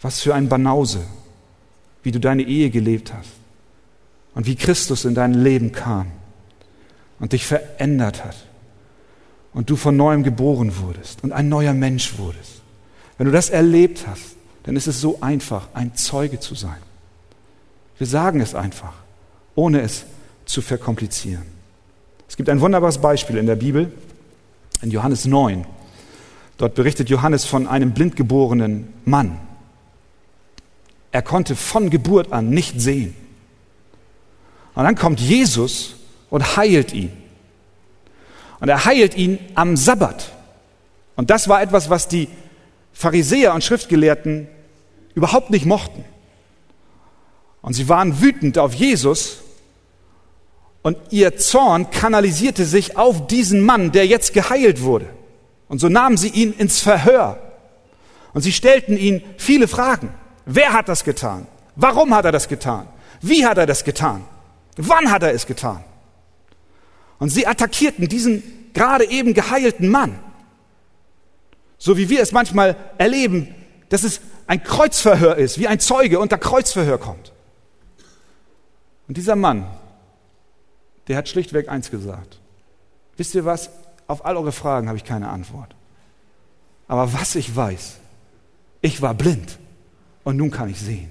was 0.00 0.20
für 0.20 0.34
ein 0.34 0.48
Banause, 0.48 1.04
wie 2.02 2.10
du 2.10 2.18
deine 2.18 2.42
Ehe 2.42 2.70
gelebt 2.70 3.12
hast 3.12 3.30
und 4.34 4.46
wie 4.46 4.56
Christus 4.56 5.04
in 5.04 5.14
dein 5.14 5.34
Leben 5.34 5.72
kam 5.72 6.10
und 7.20 7.32
dich 7.32 7.46
verändert 7.46 8.24
hat 8.24 8.36
und 9.52 9.70
du 9.70 9.76
von 9.76 9.96
neuem 9.96 10.22
geboren 10.22 10.76
wurdest 10.78 11.22
und 11.22 11.32
ein 11.32 11.48
neuer 11.48 11.74
Mensch 11.74 12.18
wurdest. 12.18 12.62
Wenn 13.18 13.26
du 13.26 13.32
das 13.32 13.50
erlebt 13.50 14.06
hast, 14.06 14.36
dann 14.64 14.76
ist 14.76 14.86
es 14.86 15.00
so 15.00 15.20
einfach, 15.20 15.68
ein 15.74 15.94
Zeuge 15.94 16.40
zu 16.40 16.54
sein. 16.54 16.80
Wir 17.98 18.06
sagen 18.06 18.40
es 18.40 18.54
einfach, 18.54 18.94
ohne 19.54 19.80
es 19.82 20.04
zu 20.44 20.62
verkomplizieren. 20.62 21.51
Es 22.32 22.36
gibt 22.38 22.48
ein 22.48 22.62
wunderbares 22.62 22.96
Beispiel 22.96 23.36
in 23.36 23.44
der 23.44 23.56
Bibel, 23.56 23.92
in 24.80 24.90
Johannes 24.90 25.26
9. 25.26 25.66
Dort 26.56 26.74
berichtet 26.74 27.10
Johannes 27.10 27.44
von 27.44 27.66
einem 27.66 27.92
blindgeborenen 27.92 28.90
Mann. 29.04 29.38
Er 31.10 31.20
konnte 31.20 31.54
von 31.54 31.90
Geburt 31.90 32.32
an 32.32 32.48
nicht 32.48 32.80
sehen. 32.80 33.14
Und 34.74 34.84
dann 34.84 34.94
kommt 34.94 35.20
Jesus 35.20 35.96
und 36.30 36.56
heilt 36.56 36.94
ihn. 36.94 37.12
Und 38.60 38.70
er 38.70 38.86
heilt 38.86 39.14
ihn 39.14 39.38
am 39.54 39.76
Sabbat. 39.76 40.32
Und 41.16 41.28
das 41.28 41.48
war 41.48 41.60
etwas, 41.60 41.90
was 41.90 42.08
die 42.08 42.30
Pharisäer 42.94 43.52
und 43.52 43.62
Schriftgelehrten 43.62 44.48
überhaupt 45.14 45.50
nicht 45.50 45.66
mochten. 45.66 46.02
Und 47.60 47.74
sie 47.74 47.90
waren 47.90 48.22
wütend 48.22 48.56
auf 48.56 48.72
Jesus 48.72 49.41
und 50.82 50.98
ihr 51.10 51.36
Zorn 51.36 51.90
kanalisierte 51.90 52.64
sich 52.64 52.96
auf 52.96 53.26
diesen 53.28 53.60
Mann, 53.60 53.92
der 53.92 54.06
jetzt 54.06 54.34
geheilt 54.34 54.82
wurde. 54.82 55.08
Und 55.68 55.78
so 55.78 55.88
nahmen 55.88 56.16
sie 56.16 56.28
ihn 56.28 56.52
ins 56.52 56.80
Verhör. 56.80 57.38
Und 58.34 58.42
sie 58.42 58.52
stellten 58.52 58.96
ihn 58.96 59.22
viele 59.38 59.68
Fragen. 59.68 60.12
Wer 60.44 60.72
hat 60.72 60.88
das 60.88 61.04
getan? 61.04 61.46
Warum 61.76 62.14
hat 62.14 62.24
er 62.24 62.32
das 62.32 62.48
getan? 62.48 62.88
Wie 63.20 63.46
hat 63.46 63.58
er 63.58 63.66
das 63.66 63.84
getan? 63.84 64.24
Wann 64.76 65.10
hat 65.10 65.22
er 65.22 65.32
es 65.32 65.46
getan? 65.46 65.84
Und 67.18 67.28
sie 67.28 67.46
attackierten 67.46 68.08
diesen 68.08 68.42
gerade 68.72 69.08
eben 69.08 69.34
geheilten 69.34 69.88
Mann. 69.88 70.18
So 71.78 71.96
wie 71.96 72.08
wir 72.08 72.20
es 72.20 72.32
manchmal 72.32 72.76
erleben, 72.98 73.54
dass 73.88 74.02
es 74.02 74.20
ein 74.46 74.62
Kreuzverhör 74.62 75.36
ist, 75.36 75.58
wie 75.58 75.68
ein 75.68 75.78
Zeuge 75.78 76.18
unter 76.18 76.38
Kreuzverhör 76.38 76.98
kommt. 76.98 77.32
Und 79.08 79.16
dieser 79.16 79.36
Mann, 79.36 79.66
der 81.08 81.16
hat 81.16 81.28
schlichtweg 81.28 81.68
eins 81.68 81.90
gesagt. 81.90 82.40
Wisst 83.16 83.34
ihr 83.34 83.44
was? 83.44 83.70
Auf 84.06 84.24
all 84.24 84.36
eure 84.36 84.52
Fragen 84.52 84.88
habe 84.88 84.98
ich 84.98 85.04
keine 85.04 85.28
Antwort. 85.28 85.74
Aber 86.88 87.12
was 87.12 87.34
ich 87.34 87.54
weiß, 87.54 87.98
Ich 88.84 89.00
war 89.00 89.14
blind 89.14 89.58
und 90.24 90.36
nun 90.36 90.50
kann 90.50 90.68
ich 90.68 90.80
sehen. 90.80 91.08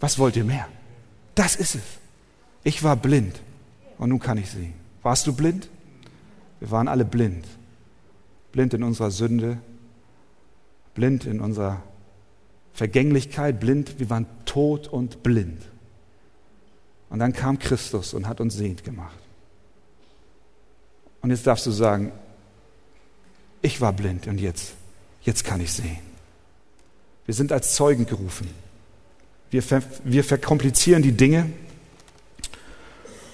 Was 0.00 0.18
wollt 0.18 0.34
ihr 0.36 0.44
mehr? 0.44 0.66
Das 1.34 1.56
ist 1.56 1.74
es. 1.74 1.82
Ich 2.64 2.82
war 2.82 2.96
blind 2.96 3.40
und 3.98 4.08
nun 4.08 4.18
kann 4.18 4.38
ich 4.38 4.50
sehen. 4.50 4.72
Warst 5.02 5.26
du 5.26 5.34
blind? 5.34 5.68
Wir 6.58 6.70
waren 6.70 6.88
alle 6.88 7.04
blind. 7.04 7.46
Blind 8.50 8.72
in 8.72 8.82
unserer 8.82 9.10
Sünde, 9.10 9.58
blind 10.94 11.26
in 11.26 11.40
unserer 11.40 11.82
Vergänglichkeit, 12.72 13.60
blind. 13.60 13.98
Wir 13.98 14.08
waren 14.08 14.26
tot 14.46 14.88
und 14.88 15.22
blind. 15.22 15.60
Und 17.10 17.18
dann 17.18 17.32
kam 17.32 17.58
Christus 17.58 18.14
und 18.14 18.26
hat 18.26 18.40
uns 18.40 18.54
sehend 18.54 18.84
gemacht. 18.84 19.16
Und 21.22 21.30
jetzt 21.30 21.46
darfst 21.46 21.66
du 21.66 21.70
sagen, 21.70 22.12
ich 23.62 23.80
war 23.80 23.92
blind 23.92 24.26
und 24.26 24.38
jetzt, 24.38 24.74
jetzt 25.22 25.44
kann 25.44 25.60
ich 25.60 25.72
sehen. 25.72 25.98
Wir 27.24 27.34
sind 27.34 27.52
als 27.52 27.74
Zeugen 27.74 28.06
gerufen. 28.06 28.48
Wir, 29.50 29.62
ver, 29.62 29.82
wir 30.04 30.24
verkomplizieren 30.24 31.02
die 31.02 31.12
Dinge 31.12 31.50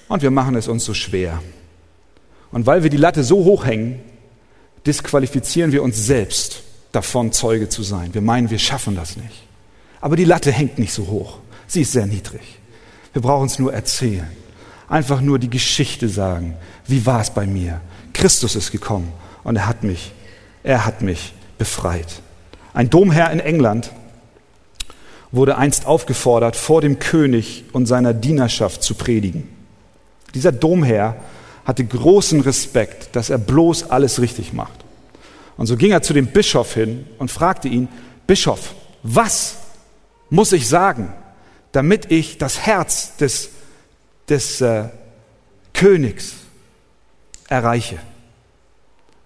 und 0.07 0.21
wir 0.21 0.31
machen 0.31 0.55
es 0.55 0.67
uns 0.67 0.85
so 0.85 0.93
schwer. 0.93 1.41
Und 2.51 2.65
weil 2.65 2.83
wir 2.83 2.89
die 2.89 2.97
Latte 2.97 3.23
so 3.23 3.43
hoch 3.43 3.65
hängen, 3.65 3.99
disqualifizieren 4.85 5.71
wir 5.71 5.83
uns 5.83 6.05
selbst 6.05 6.63
davon, 6.91 7.31
Zeuge 7.31 7.69
zu 7.69 7.83
sein. 7.83 8.13
Wir 8.13 8.21
meinen, 8.21 8.49
wir 8.49 8.59
schaffen 8.59 8.95
das 8.95 9.17
nicht. 9.17 9.47
Aber 10.01 10.15
die 10.15 10.25
Latte 10.25 10.51
hängt 10.51 10.79
nicht 10.79 10.93
so 10.93 11.07
hoch. 11.07 11.39
Sie 11.67 11.81
ist 11.81 11.91
sehr 11.91 12.05
niedrig. 12.05 12.59
Wir 13.13 13.21
brauchen 13.21 13.45
es 13.45 13.59
nur 13.59 13.73
erzählen. 13.73 14.27
Einfach 14.89 15.21
nur 15.21 15.39
die 15.39 15.49
Geschichte 15.49 16.09
sagen. 16.09 16.55
Wie 16.87 17.05
war 17.05 17.21
es 17.21 17.29
bei 17.29 17.45
mir? 17.45 17.79
Christus 18.13 18.55
ist 18.55 18.71
gekommen 18.71 19.11
und 19.43 19.55
er 19.55 19.67
hat 19.67 19.83
mich, 19.83 20.11
er 20.63 20.85
hat 20.85 21.01
mich 21.01 21.33
befreit. 21.57 22.21
Ein 22.73 22.89
Domherr 22.89 23.31
in 23.31 23.39
England 23.39 23.91
wurde 25.31 25.57
einst 25.57 25.85
aufgefordert, 25.85 26.55
vor 26.55 26.81
dem 26.81 26.99
König 26.99 27.65
und 27.71 27.85
seiner 27.87 28.13
Dienerschaft 28.13 28.83
zu 28.83 28.93
predigen. 28.93 29.47
Dieser 30.35 30.51
Domherr 30.51 31.15
hatte 31.65 31.85
großen 31.85 32.41
Respekt, 32.41 33.15
dass 33.15 33.29
er 33.29 33.37
bloß 33.37 33.89
alles 33.89 34.21
richtig 34.21 34.53
macht. 34.53 34.83
Und 35.57 35.67
so 35.67 35.77
ging 35.77 35.91
er 35.91 36.01
zu 36.01 36.13
dem 36.13 36.27
Bischof 36.27 36.73
hin 36.73 37.05
und 37.19 37.31
fragte 37.31 37.67
ihn, 37.67 37.87
Bischof, 38.27 38.73
was 39.01 39.57
muss 40.29 40.51
ich 40.51 40.67
sagen, 40.67 41.13
damit 41.73 42.11
ich 42.11 42.37
das 42.37 42.59
Herz 42.59 43.17
des, 43.17 43.49
des 44.29 44.61
äh, 44.61 44.85
Königs 45.73 46.35
erreiche? 47.49 47.99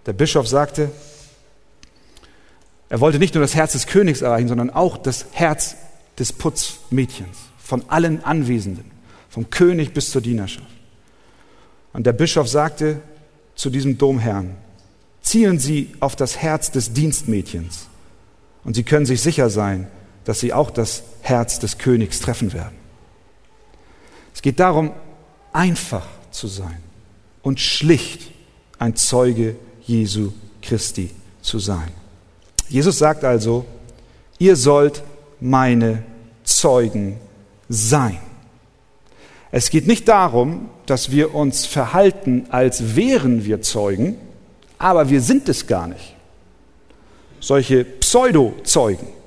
Der 0.06 0.14
Bischof 0.14 0.48
sagte, 0.48 0.90
er 2.88 3.00
wollte 3.00 3.18
nicht 3.18 3.34
nur 3.34 3.42
das 3.42 3.54
Herz 3.54 3.72
des 3.72 3.86
Königs 3.86 4.22
erreichen, 4.22 4.48
sondern 4.48 4.70
auch 4.70 4.96
das 4.96 5.26
Herz 5.32 5.76
des 6.18 6.32
Putzmädchens, 6.32 7.36
von 7.58 7.84
allen 7.88 8.24
Anwesenden, 8.24 8.90
vom 9.28 9.50
König 9.50 9.92
bis 9.92 10.10
zur 10.10 10.22
Dienerschaft. 10.22 10.66
Und 11.92 12.06
der 12.06 12.14
Bischof 12.14 12.48
sagte 12.48 13.00
zu 13.54 13.68
diesem 13.70 13.98
Domherrn, 13.98 14.56
zielen 15.20 15.58
Sie 15.58 15.92
auf 16.00 16.16
das 16.16 16.38
Herz 16.38 16.70
des 16.70 16.94
Dienstmädchens 16.94 17.88
und 18.64 18.74
Sie 18.74 18.84
können 18.84 19.04
sich 19.04 19.20
sicher 19.20 19.50
sein, 19.50 19.88
dass 20.28 20.40
Sie 20.40 20.52
auch 20.52 20.70
das 20.70 21.04
Herz 21.22 21.58
des 21.58 21.78
Königs 21.78 22.20
treffen 22.20 22.52
werden. 22.52 22.76
Es 24.34 24.42
geht 24.42 24.60
darum, 24.60 24.92
einfach 25.54 26.06
zu 26.30 26.48
sein 26.48 26.76
und 27.40 27.60
schlicht 27.60 28.30
ein 28.78 28.94
Zeuge 28.94 29.56
Jesu 29.86 30.32
Christi 30.60 31.08
zu 31.40 31.58
sein. 31.58 31.88
Jesus 32.68 32.98
sagt 32.98 33.24
also, 33.24 33.64
ihr 34.38 34.56
sollt 34.56 35.02
meine 35.40 36.02
Zeugen 36.44 37.16
sein. 37.70 38.18
Es 39.50 39.70
geht 39.70 39.86
nicht 39.86 40.08
darum, 40.08 40.68
dass 40.84 41.10
wir 41.10 41.34
uns 41.34 41.64
verhalten, 41.64 42.44
als 42.50 42.96
wären 42.96 43.46
wir 43.46 43.62
Zeugen, 43.62 44.18
aber 44.76 45.08
wir 45.08 45.22
sind 45.22 45.48
es 45.48 45.66
gar 45.66 45.86
nicht. 45.86 46.14
Solche 47.40 47.82
Pseudo-Zeugen. 47.86 49.17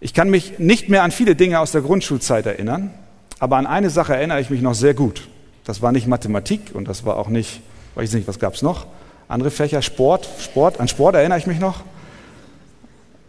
Ich 0.00 0.12
kann 0.12 0.28
mich 0.28 0.58
nicht 0.58 0.88
mehr 0.88 1.02
an 1.02 1.10
viele 1.10 1.36
Dinge 1.36 1.60
aus 1.60 1.72
der 1.72 1.80
Grundschulzeit 1.80 2.46
erinnern, 2.46 2.92
aber 3.38 3.56
an 3.56 3.66
eine 3.66 3.90
Sache 3.90 4.14
erinnere 4.14 4.40
ich 4.40 4.50
mich 4.50 4.60
noch 4.60 4.74
sehr 4.74 4.94
gut. 4.94 5.28
Das 5.64 5.82
war 5.82 5.92
nicht 5.92 6.06
Mathematik 6.06 6.74
und 6.74 6.86
das 6.86 7.04
war 7.04 7.16
auch 7.16 7.28
nicht, 7.28 7.60
weiß 7.94 8.12
nicht, 8.12 8.28
was 8.28 8.38
gab 8.38 8.54
es 8.54 8.62
noch? 8.62 8.86
Andere 9.28 9.50
Fächer, 9.50 9.82
Sport, 9.82 10.28
Sport, 10.38 10.78
an 10.78 10.88
Sport 10.88 11.16
erinnere 11.16 11.38
ich 11.38 11.46
mich 11.46 11.58
noch. 11.58 11.82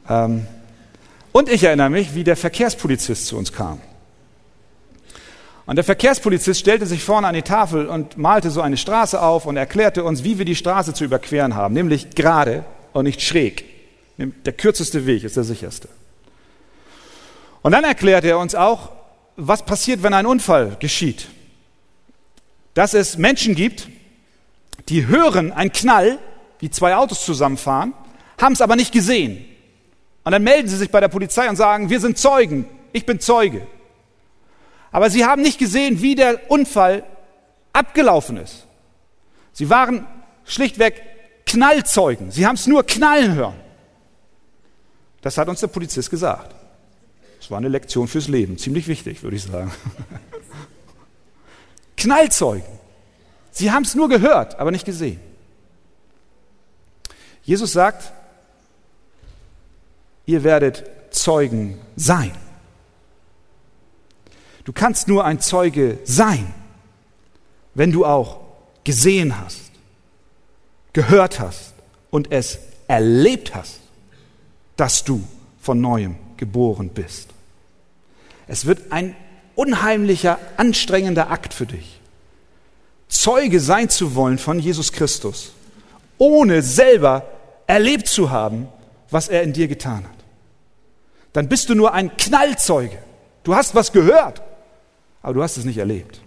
Ähm, 0.10 0.46
und 1.32 1.50
ich 1.50 1.64
erinnere 1.64 1.90
mich, 1.90 2.14
wie 2.16 2.24
der 2.24 2.36
Verkehrspolizist 2.36 3.28
zu 3.28 3.38
uns 3.38 3.52
kam. 3.52 3.80
Und 5.66 5.76
der 5.76 5.84
Verkehrspolizist 5.84 6.60
stellte 6.60 6.86
sich 6.86 7.04
vorne 7.04 7.28
an 7.28 7.34
die 7.34 7.42
Tafel 7.42 7.88
und 7.88 8.18
malte 8.18 8.52
so 8.52 8.62
eine 8.62 8.78
Straße 8.78 9.22
auf 9.22 9.46
und 9.46 9.58
erklärte 9.58 10.04
uns, 10.04 10.24
wie 10.24 10.38
wir 10.38 10.46
die 10.46 10.56
Straße 10.56 10.94
zu 10.94 11.04
überqueren 11.04 11.56
haben, 11.56 11.74
nämlich 11.74 12.12
gerade 12.12 12.64
und 12.94 13.04
nicht 13.04 13.22
schräg. 13.22 13.66
Der 14.18 14.54
kürzeste 14.54 15.06
Weg 15.06 15.24
ist 15.24 15.36
der 15.36 15.44
sicherste. 15.44 15.90
Und 17.62 17.72
dann 17.72 17.84
erklärte 17.84 18.28
er 18.28 18.40
uns 18.40 18.56
auch, 18.56 18.92
was 19.36 19.64
passiert, 19.64 20.04
wenn 20.04 20.14
ein 20.14 20.26
Unfall 20.26 20.78
geschieht. 20.80 21.28
Dass 22.74 22.94
es 22.94 23.18
Menschen 23.18 23.56
gibt, 23.56 23.88
die 24.90 25.08
hören 25.08 25.52
einen 25.52 25.72
Knall, 25.72 26.20
wie 26.60 26.70
zwei 26.70 26.96
Autos 26.96 27.26
zusammenfahren, 27.26 27.94
haben 28.40 28.54
es 28.54 28.62
aber 28.62 28.76
nicht 28.76 28.92
gesehen. 28.92 29.46
Und 30.24 30.32
dann 30.32 30.44
melden 30.44 30.68
sie 30.68 30.78
sich 30.78 30.92
bei 30.92 31.00
der 31.00 31.08
Polizei 31.08 31.50
und 31.50 31.56
sagen, 31.56 31.90
wir 31.90 32.00
sind 32.00 32.18
Zeugen, 32.18 32.68
ich 32.94 33.06
bin 33.06 33.20
Zeuge. 33.20 33.66
Aber 34.92 35.10
sie 35.10 35.26
haben 35.26 35.42
nicht 35.42 35.60
gesehen, 35.60 36.02
wie 36.02 36.16
der 36.16 36.50
Unfall 36.50 37.04
abgelaufen 37.74 38.38
ist. 38.38 38.66
Sie 39.54 39.70
waren 39.70 40.06
schlichtweg 40.46 41.02
Knallzeugen. 41.46 42.32
Sie 42.32 42.46
haben 42.46 42.56
es 42.56 42.68
nur 42.68 42.86
knallen 42.86 43.36
hören. 43.36 43.56
Das 45.22 45.38
hat 45.38 45.48
uns 45.48 45.62
der 45.62 45.68
Polizist 45.68 46.10
gesagt. 46.10 46.54
Das 47.48 47.52
war 47.52 47.60
eine 47.60 47.70
Lektion 47.70 48.10
fürs 48.10 48.28
Leben. 48.28 48.58
Ziemlich 48.58 48.90
wichtig, 48.90 49.24
würde 49.24 49.38
ich 49.38 49.44
sagen. 49.44 49.72
Knallzeugen. 51.96 52.68
Sie 53.52 53.72
haben 53.72 53.84
es 53.84 53.96
nur 53.96 54.10
gehört, 54.10 54.60
aber 54.60 54.70
nicht 54.70 54.84
gesehen. 54.84 55.22
Jesus 57.44 57.72
sagt, 57.72 58.12
ihr 60.26 60.44
werdet 60.44 60.84
Zeugen 61.12 61.80
sein. 61.96 62.34
Du 64.66 64.74
kannst 64.74 65.08
nur 65.08 65.24
ein 65.24 65.40
Zeuge 65.40 66.00
sein, 66.04 66.54
wenn 67.76 67.94
du 67.94 68.06
auch 68.06 68.42
gesehen 68.84 69.40
hast, 69.40 69.72
gehört 70.92 71.40
hast 71.40 71.76
und 72.10 72.30
es 72.30 72.60
erlebt 72.90 73.56
hast, 73.56 73.80
dass 74.76 75.06
du 75.06 75.26
von 75.62 75.80
neuem 75.80 76.18
geboren 76.36 76.90
bist. 76.90 77.37
Es 78.48 78.66
wird 78.66 78.92
ein 78.92 79.16
unheimlicher, 79.56 80.40
anstrengender 80.58 81.30
Akt 81.30 81.54
für 81.54 81.66
dich, 81.66 82.00
Zeuge 83.10 83.60
sein 83.60 83.90
zu 83.90 84.16
wollen 84.16 84.38
von 84.38 84.60
Jesus 84.60 84.92
Christus, 84.92 85.54
ohne 86.18 86.62
selber 86.62 87.26
erlebt 87.66 88.08
zu 88.08 88.32
haben, 88.32 88.68
was 89.10 89.30
er 89.30 89.44
in 89.44 89.54
dir 89.54 89.68
getan 89.68 90.04
hat. 90.04 90.18
Dann 91.34 91.50
bist 91.50 91.70
du 91.70 91.76
nur 91.76 91.94
ein 91.94 92.16
Knallzeuge. 92.18 92.98
Du 93.44 93.56
hast 93.56 93.76
was 93.76 93.92
gehört, 93.92 94.42
aber 95.22 95.34
du 95.36 95.44
hast 95.44 95.58
es 95.58 95.66
nicht 95.66 95.78
erlebt. 95.78 96.22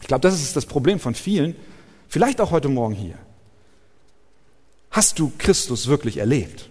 Ich 0.00 0.08
glaube, 0.08 0.22
das 0.22 0.34
ist 0.34 0.56
das 0.56 0.66
Problem 0.66 1.00
von 1.00 1.14
vielen, 1.14 1.56
vielleicht 2.08 2.40
auch 2.40 2.50
heute 2.50 2.68
Morgen 2.68 2.94
hier. 2.94 3.14
Hast 4.90 5.18
du 5.18 5.32
Christus 5.38 5.88
wirklich 5.88 6.18
erlebt? 6.18 6.68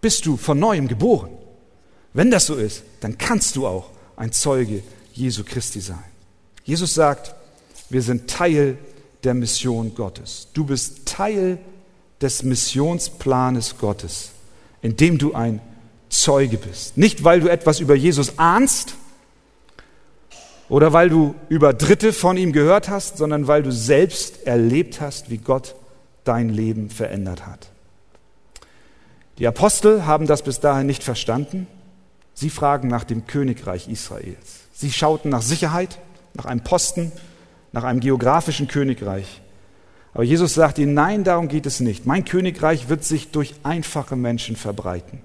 Bist 0.00 0.26
du 0.26 0.36
von 0.36 0.58
neuem 0.58 0.88
geboren? 0.88 1.30
Wenn 2.12 2.30
das 2.30 2.46
so 2.46 2.56
ist, 2.56 2.82
dann 3.00 3.18
kannst 3.18 3.56
du 3.56 3.66
auch 3.66 3.90
ein 4.16 4.32
Zeuge 4.32 4.82
Jesu 5.12 5.44
Christi 5.44 5.80
sein. 5.80 6.04
Jesus 6.64 6.94
sagt, 6.94 7.34
wir 7.90 8.02
sind 8.02 8.28
Teil 8.28 8.78
der 9.24 9.34
Mission 9.34 9.94
Gottes. 9.94 10.48
Du 10.52 10.64
bist 10.64 11.06
Teil 11.06 11.58
des 12.20 12.42
Missionsplanes 12.42 13.78
Gottes, 13.78 14.30
indem 14.82 15.18
du 15.18 15.34
ein 15.34 15.60
Zeuge 16.08 16.58
bist. 16.58 16.96
Nicht, 16.96 17.24
weil 17.24 17.40
du 17.40 17.48
etwas 17.48 17.80
über 17.80 17.94
Jesus 17.94 18.38
ahnst, 18.38 18.94
oder 20.68 20.92
weil 20.92 21.08
du 21.08 21.34
über 21.48 21.72
Dritte 21.72 22.12
von 22.12 22.36
ihm 22.36 22.52
gehört 22.52 22.88
hast, 22.88 23.16
sondern 23.16 23.46
weil 23.46 23.62
du 23.62 23.72
selbst 23.72 24.46
erlebt 24.46 25.00
hast, 25.00 25.30
wie 25.30 25.38
Gott 25.38 25.74
dein 26.24 26.50
Leben 26.50 26.90
verändert 26.90 27.46
hat. 27.46 27.70
Die 29.38 29.46
Apostel 29.46 30.04
haben 30.04 30.26
das 30.26 30.42
bis 30.42 30.60
dahin 30.60 30.86
nicht 30.86 31.02
verstanden. 31.02 31.66
Sie 32.40 32.50
fragen 32.50 32.86
nach 32.86 33.02
dem 33.02 33.26
Königreich 33.26 33.88
Israels. 33.88 34.60
Sie 34.72 34.92
schauten 34.92 35.28
nach 35.28 35.42
Sicherheit, 35.42 35.98
nach 36.34 36.44
einem 36.44 36.62
Posten, 36.62 37.10
nach 37.72 37.82
einem 37.82 37.98
geografischen 37.98 38.68
Königreich. 38.68 39.42
Aber 40.14 40.22
Jesus 40.22 40.54
sagt 40.54 40.78
ihnen, 40.78 40.94
nein, 40.94 41.24
darum 41.24 41.48
geht 41.48 41.66
es 41.66 41.80
nicht. 41.80 42.06
Mein 42.06 42.24
Königreich 42.24 42.88
wird 42.88 43.02
sich 43.02 43.32
durch 43.32 43.56
einfache 43.64 44.14
Menschen 44.14 44.54
verbreiten. 44.54 45.20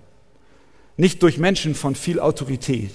Nicht 0.98 1.22
durch 1.22 1.38
Menschen 1.38 1.76
von 1.76 1.94
viel 1.94 2.20
Autorität, 2.20 2.90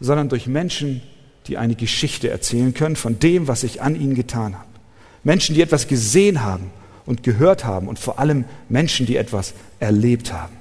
sondern 0.00 0.28
durch 0.28 0.48
Menschen, 0.48 1.00
die 1.46 1.58
eine 1.58 1.76
Geschichte 1.76 2.30
erzählen 2.30 2.74
können 2.74 2.96
von 2.96 3.20
dem, 3.20 3.46
was 3.46 3.62
ich 3.62 3.80
an 3.82 3.94
ihnen 3.94 4.16
getan 4.16 4.54
habe. 4.58 4.68
Menschen, 5.22 5.54
die 5.54 5.62
etwas 5.62 5.86
gesehen 5.86 6.42
haben 6.42 6.72
und 7.06 7.22
gehört 7.22 7.64
haben 7.64 7.86
und 7.86 8.00
vor 8.00 8.18
allem 8.18 8.46
Menschen, 8.68 9.06
die 9.06 9.14
etwas 9.14 9.54
erlebt 9.78 10.32
haben. 10.32 10.57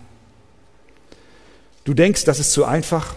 Du 1.87 1.93
denkst, 1.93 2.25
das 2.25 2.39
ist 2.39 2.51
zu 2.51 2.65
einfach, 2.65 3.15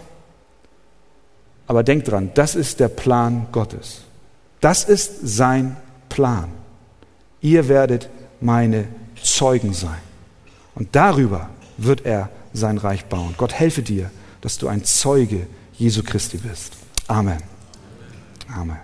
aber 1.67 1.83
denk 1.83 2.05
dran, 2.05 2.31
das 2.35 2.55
ist 2.55 2.79
der 2.79 2.87
Plan 2.87 3.47
Gottes. 3.51 4.03
Das 4.61 4.85
ist 4.85 5.11
sein 5.23 5.75
Plan. 6.07 6.47
Ihr 7.41 7.67
werdet 7.67 8.07
meine 8.39 8.87
Zeugen 9.21 9.73
sein. 9.73 9.99
Und 10.73 10.95
darüber 10.95 11.49
wird 11.75 12.05
er 12.05 12.29
sein 12.53 12.77
Reich 12.77 13.03
bauen. 13.07 13.35
Gott 13.37 13.51
helfe 13.51 13.81
dir, 13.81 14.09
dass 14.39 14.57
du 14.57 14.69
ein 14.69 14.85
Zeuge 14.85 15.47
Jesu 15.73 16.01
Christi 16.01 16.37
bist. 16.37 16.71
Amen. 17.09 17.43
Amen. 18.55 18.79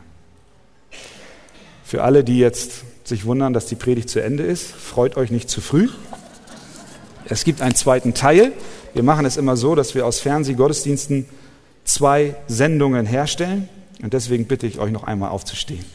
Für 1.85 2.03
alle, 2.03 2.25
die 2.25 2.39
jetzt 2.39 2.83
sich 3.05 3.23
wundern, 3.23 3.53
dass 3.53 3.67
die 3.67 3.75
Predigt 3.75 4.09
zu 4.09 4.21
Ende 4.21 4.43
ist, 4.43 4.65
freut 4.69 5.15
euch 5.15 5.31
nicht 5.31 5.49
zu 5.49 5.61
früh. 5.61 5.87
Es 7.29 7.45
gibt 7.45 7.61
einen 7.61 7.75
zweiten 7.75 8.13
Teil. 8.13 8.51
Wir 8.97 9.03
machen 9.03 9.27
es 9.27 9.37
immer 9.37 9.55
so, 9.55 9.75
dass 9.75 9.93
wir 9.93 10.07
aus 10.07 10.21
Fernsehgottesdiensten 10.21 11.29
zwei 11.85 12.35
Sendungen 12.47 13.05
herstellen. 13.05 13.69
Und 14.01 14.11
deswegen 14.11 14.47
bitte 14.47 14.65
ich 14.65 14.79
euch 14.79 14.91
noch 14.91 15.03
einmal 15.03 15.29
aufzustehen. 15.29 15.85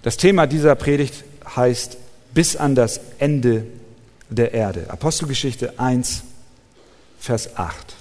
Das 0.00 0.16
Thema 0.16 0.46
dieser 0.46 0.74
Predigt 0.74 1.22
heißt 1.54 1.98
bis 2.32 2.56
an 2.56 2.74
das 2.74 2.98
Ende 3.18 3.66
der 4.30 4.54
Erde. 4.54 4.88
Apostelgeschichte 4.88 5.78
1, 5.78 6.22
Vers 7.18 7.58
8. 7.58 7.94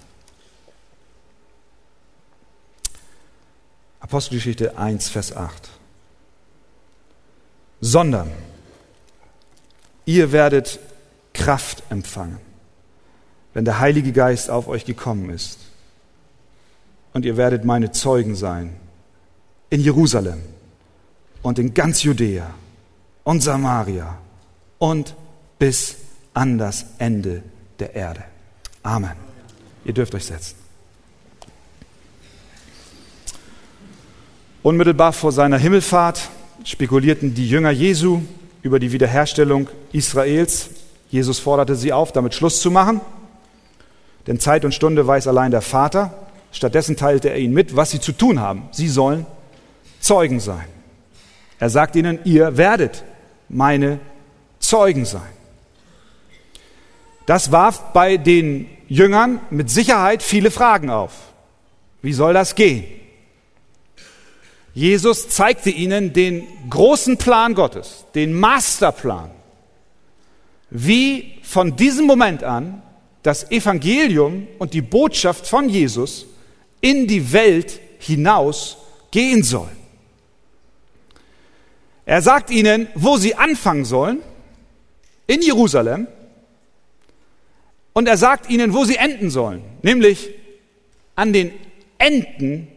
Apostelgeschichte 3.99 4.77
1, 4.77 5.10
Vers 5.10 5.36
8. 5.36 5.67
Sondern 7.81 8.31
ihr 10.05 10.31
werdet 10.31 10.79
Kraft 11.33 11.83
empfangen, 11.89 12.37
wenn 13.53 13.65
der 13.65 13.79
Heilige 13.79 14.11
Geist 14.11 14.49
auf 14.49 14.67
euch 14.67 14.85
gekommen 14.85 15.29
ist. 15.29 15.59
Und 17.13 17.25
ihr 17.25 17.37
werdet 17.37 17.65
meine 17.65 17.91
Zeugen 17.91 18.35
sein 18.35 18.75
in 19.69 19.81
Jerusalem 19.81 20.41
und 21.41 21.59
in 21.59 21.73
ganz 21.73 22.03
Judäa 22.03 22.53
und 23.23 23.41
Samaria 23.41 24.17
und 24.79 25.15
bis 25.59 25.95
an 26.33 26.57
das 26.57 26.85
Ende 26.97 27.43
der 27.79 27.95
Erde. 27.95 28.23
Amen. 28.83 29.15
Ihr 29.85 29.93
dürft 29.93 30.13
euch 30.15 30.25
setzen. 30.25 30.55
Unmittelbar 34.63 35.13
vor 35.13 35.31
seiner 35.31 35.57
Himmelfahrt 35.57 36.29
spekulierten 36.63 37.33
die 37.33 37.47
Jünger 37.47 37.71
Jesu 37.71 38.21
über 38.65 38.80
die 38.80 38.91
Wiederherstellung 38.91 39.69
Israels. 39.91 40.71
Jesus 41.12 41.38
forderte 41.38 41.75
sie 41.75 41.93
auf, 41.93 42.12
damit 42.12 42.34
Schluss 42.34 42.62
zu 42.62 42.71
machen. 42.71 42.99
Denn 44.25 44.39
Zeit 44.39 44.65
und 44.65 44.73
Stunde 44.73 45.06
weiß 45.06 45.28
allein 45.28 45.51
der 45.51 45.62
Vater. 45.62 46.28
Stattdessen 46.51 46.97
teilte 46.97 47.30
er 47.30 47.38
ihnen 47.38 47.54
mit, 47.54 47.75
was 47.75 47.91
sie 47.91 47.99
zu 47.99 48.12
tun 48.12 48.39
haben. 48.39 48.67
Sie 48.71 48.88
sollen 48.88 49.28
Zeugen 49.99 50.39
sein. 50.39 50.65
Er 51.60 51.69
sagt 51.69 51.95
ihnen, 51.95 52.17
ihr 52.23 52.58
werdet 52.58 53.04
meine 53.49 53.99
Zeugen 54.58 55.06
sein. 55.06 55.21
Das 57.28 57.51
warf 57.51 57.93
bei 57.93 58.17
den 58.17 58.67
Jüngern 58.88 59.41
mit 59.51 59.69
Sicherheit 59.69 60.23
viele 60.23 60.49
Fragen 60.49 60.89
auf. 60.89 61.12
Wie 62.01 62.13
soll 62.13 62.34
das 62.34 62.56
gehen? 62.56 62.84
Jesus 64.75 65.29
zeigte 65.29 65.69
ihnen 65.69 66.11
den 66.11 66.45
großen 66.69 67.15
Plan 67.15 67.55
Gottes, 67.55 68.03
den 68.13 68.33
Masterplan, 68.33 69.31
wie 70.69 71.39
von 71.43 71.77
diesem 71.77 72.05
Moment 72.05 72.43
an 72.43 72.81
das 73.23 73.49
Evangelium 73.51 74.47
und 74.59 74.73
die 74.73 74.81
Botschaft 74.81 75.47
von 75.47 75.69
Jesus 75.69 76.25
in 76.81 77.07
die 77.07 77.31
Welt 77.31 77.79
hinaus 77.99 78.77
gehen 79.11 79.43
soll. 79.43 79.69
Er 82.05 82.21
sagt 82.21 82.51
ihnen, 82.51 82.89
wo 82.95 83.15
sie 83.15 83.33
anfangen 83.33 83.85
sollen, 83.85 84.19
in 85.25 85.41
Jerusalem, 85.41 86.07
und 87.93 88.09
er 88.09 88.17
sagt 88.17 88.49
ihnen, 88.49 88.73
wo 88.73 88.83
sie 88.83 88.97
enden 88.97 89.29
sollen, 89.29 89.63
nämlich 89.83 90.31
an 91.15 91.31
den 91.31 91.53
Enden 91.97 92.67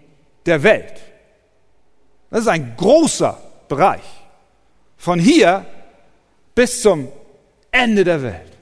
der 0.46 0.62
Welt. 0.62 1.07
Das 2.30 2.40
ist 2.40 2.48
ein 2.48 2.74
großer 2.76 3.38
Bereich. 3.68 4.02
Von 4.96 5.18
hier 5.18 5.64
bis 6.54 6.82
zum 6.82 7.08
Ende 7.70 8.04
der 8.04 8.22
Welt. 8.22 8.52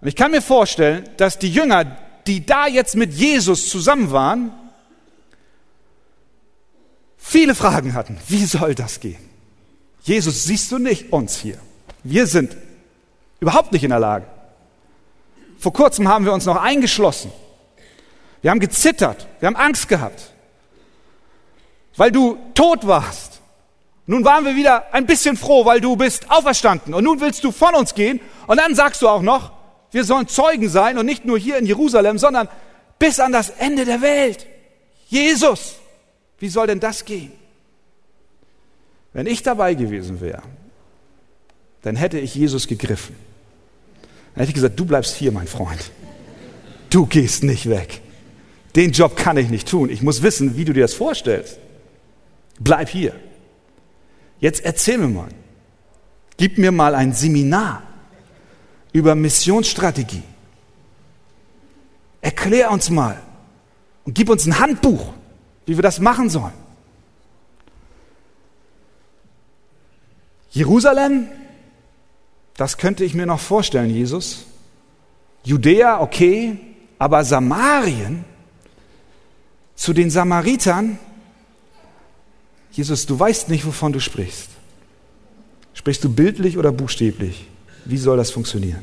Und 0.00 0.08
ich 0.08 0.16
kann 0.16 0.32
mir 0.32 0.42
vorstellen, 0.42 1.08
dass 1.16 1.38
die 1.38 1.50
Jünger, 1.50 1.96
die 2.26 2.44
da 2.44 2.66
jetzt 2.66 2.96
mit 2.96 3.12
Jesus 3.14 3.68
zusammen 3.68 4.10
waren, 4.10 4.52
viele 7.16 7.54
Fragen 7.54 7.94
hatten. 7.94 8.18
Wie 8.28 8.44
soll 8.44 8.74
das 8.74 9.00
gehen? 9.00 9.30
Jesus, 10.02 10.44
siehst 10.44 10.70
du 10.72 10.78
nicht 10.78 11.12
uns 11.12 11.38
hier? 11.38 11.58
Wir 12.02 12.26
sind 12.26 12.54
überhaupt 13.40 13.72
nicht 13.72 13.84
in 13.84 13.90
der 13.90 13.98
Lage. 13.98 14.26
Vor 15.58 15.72
kurzem 15.72 16.08
haben 16.08 16.26
wir 16.26 16.32
uns 16.34 16.44
noch 16.44 16.60
eingeschlossen. 16.60 17.32
Wir 18.42 18.50
haben 18.50 18.60
gezittert, 18.60 19.26
wir 19.40 19.46
haben 19.46 19.56
Angst 19.56 19.88
gehabt, 19.88 20.33
weil 21.96 22.10
du 22.10 22.38
tot 22.54 22.86
warst. 22.86 23.40
Nun 24.06 24.24
waren 24.24 24.44
wir 24.44 24.54
wieder 24.54 24.92
ein 24.92 25.06
bisschen 25.06 25.36
froh, 25.36 25.64
weil 25.64 25.80
du 25.80 25.96
bist 25.96 26.30
auferstanden 26.30 26.92
und 26.92 27.04
nun 27.04 27.20
willst 27.20 27.42
du 27.42 27.52
von 27.52 27.74
uns 27.74 27.94
gehen 27.94 28.20
und 28.46 28.58
dann 28.58 28.74
sagst 28.74 29.00
du 29.02 29.08
auch 29.08 29.22
noch, 29.22 29.52
wir 29.92 30.04
sollen 30.04 30.28
Zeugen 30.28 30.68
sein 30.68 30.98
und 30.98 31.06
nicht 31.06 31.24
nur 31.24 31.38
hier 31.38 31.56
in 31.56 31.66
Jerusalem, 31.66 32.18
sondern 32.18 32.48
bis 32.98 33.20
an 33.20 33.32
das 33.32 33.48
Ende 33.48 33.84
der 33.84 34.02
Welt. 34.02 34.46
Jesus, 35.08 35.76
wie 36.38 36.48
soll 36.48 36.66
denn 36.66 36.80
das 36.80 37.04
gehen? 37.04 37.32
Wenn 39.12 39.26
ich 39.26 39.42
dabei 39.42 39.74
gewesen 39.74 40.20
wäre, 40.20 40.42
dann 41.82 41.96
hätte 41.96 42.18
ich 42.18 42.34
Jesus 42.34 42.66
gegriffen. 42.66 43.14
Dann 44.34 44.40
hätte 44.40 44.50
ich 44.50 44.54
gesagt, 44.54 44.78
du 44.78 44.84
bleibst 44.84 45.14
hier, 45.14 45.30
mein 45.30 45.46
Freund. 45.46 45.92
Du 46.90 47.06
gehst 47.06 47.44
nicht 47.44 47.68
weg. 47.68 48.00
Den 48.74 48.90
Job 48.90 49.16
kann 49.16 49.36
ich 49.36 49.48
nicht 49.48 49.68
tun. 49.68 49.88
Ich 49.90 50.02
muss 50.02 50.22
wissen, 50.22 50.56
wie 50.56 50.64
du 50.64 50.72
dir 50.72 50.82
das 50.82 50.94
vorstellst. 50.94 51.58
Bleib 52.58 52.88
hier. 52.88 53.18
Jetzt 54.40 54.64
erzähl 54.64 54.98
mir 54.98 55.08
mal. 55.08 55.28
Gib 56.36 56.58
mir 56.58 56.72
mal 56.72 56.94
ein 56.94 57.12
Seminar 57.12 57.82
über 58.92 59.14
Missionsstrategie. 59.14 60.22
Erklär 62.20 62.70
uns 62.70 62.90
mal 62.90 63.20
und 64.04 64.14
gib 64.14 64.28
uns 64.28 64.46
ein 64.46 64.58
Handbuch, 64.58 65.12
wie 65.66 65.76
wir 65.76 65.82
das 65.82 66.00
machen 66.00 66.30
sollen. 66.30 66.54
Jerusalem 70.50 71.28
das 72.56 72.78
könnte 72.78 73.04
ich 73.04 73.14
mir 73.14 73.26
noch 73.26 73.40
vorstellen, 73.40 73.90
Jesus. 73.90 74.46
Judäa, 75.42 76.00
okay, 76.00 76.58
aber 76.98 77.24
Samarien, 77.24 78.24
zu 79.74 79.92
den 79.92 80.08
Samaritern, 80.08 80.98
Jesus, 82.74 83.06
du 83.06 83.18
weißt 83.18 83.48
nicht, 83.48 83.64
wovon 83.64 83.92
du 83.92 84.00
sprichst. 84.00 84.48
Sprichst 85.74 86.02
du 86.02 86.12
bildlich 86.12 86.58
oder 86.58 86.72
buchstäblich? 86.72 87.46
Wie 87.84 87.98
soll 87.98 88.16
das 88.16 88.30
funktionieren? 88.30 88.82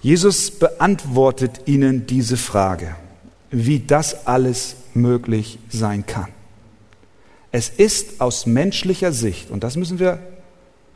Jesus 0.00 0.50
beantwortet 0.50 1.60
ihnen 1.66 2.06
diese 2.06 2.36
Frage, 2.36 2.96
wie 3.50 3.80
das 3.80 4.26
alles 4.26 4.76
möglich 4.94 5.58
sein 5.68 6.06
kann. 6.06 6.28
Es 7.52 7.68
ist 7.68 8.20
aus 8.20 8.46
menschlicher 8.46 9.12
Sicht, 9.12 9.50
und 9.50 9.62
das 9.62 9.76
müssen 9.76 9.98
wir 9.98 10.18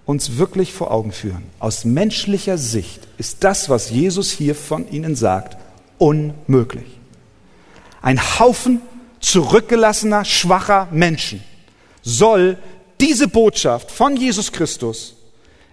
uns 0.06 0.38
wirklich 0.38 0.72
vor 0.72 0.90
Augen 0.90 1.12
führen. 1.12 1.42
Aus 1.58 1.84
menschlicher 1.84 2.56
Sicht 2.56 3.06
ist 3.18 3.44
das, 3.44 3.68
was 3.68 3.90
Jesus 3.90 4.30
hier 4.30 4.54
von 4.54 4.90
ihnen 4.90 5.16
sagt, 5.16 5.58
unmöglich. 5.98 6.98
Ein 8.00 8.20
Haufen 8.38 8.80
zurückgelassener, 9.20 10.24
schwacher 10.24 10.88
Menschen 10.90 11.42
soll 12.02 12.58
diese 13.00 13.28
Botschaft 13.28 13.90
von 13.90 14.16
Jesus 14.16 14.52
Christus 14.52 15.16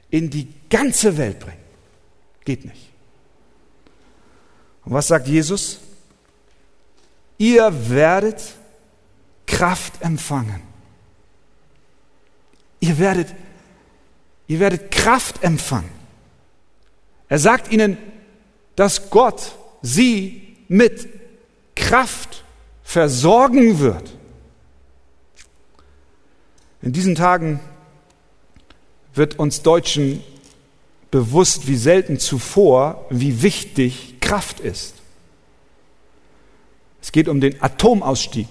in 0.10 0.29
die 0.29 0.47
ganze 0.69 1.17
Welt 1.17 1.39
bringen. 1.39 1.63
Geht 2.45 2.65
nicht. 2.65 2.89
Und 4.86 4.93
was 4.93 5.08
sagt 5.08 5.27
Jesus? 5.27 5.79
ihr 7.43 7.89
werdet 7.89 8.41
Kraft 9.45 10.01
empfangen. 10.01 10.62
Ihr 12.79 12.97
werdet, 12.97 13.34
ihr 14.47 14.60
werdet 14.60 14.91
Kraft 14.91 15.43
empfangen. 15.43 15.91
Er 17.27 17.39
sagt 17.39 17.71
ihnen, 17.71 17.97
dass 18.75 19.10
Gott 19.10 19.56
sie 19.82 20.58
mit 20.67 21.08
Kraft 21.75 22.42
versorgen 22.93 23.79
wird. 23.79 24.12
In 26.84 26.93
diesen 26.93 27.15
Tagen 27.15 27.60
wird 29.15 29.39
uns 29.39 29.63
Deutschen 29.63 30.21
bewusst 31.10 31.67
wie 31.67 31.75
selten 31.75 32.19
zuvor, 32.19 33.08
wie 33.10 33.41
wichtig 33.41 34.17
Kraft 34.21 34.60
ist. 34.60 34.93
Es 37.01 37.12
geht 37.12 37.27
um 37.27 37.41
den 37.41 37.60
Atomausstieg 37.63 38.47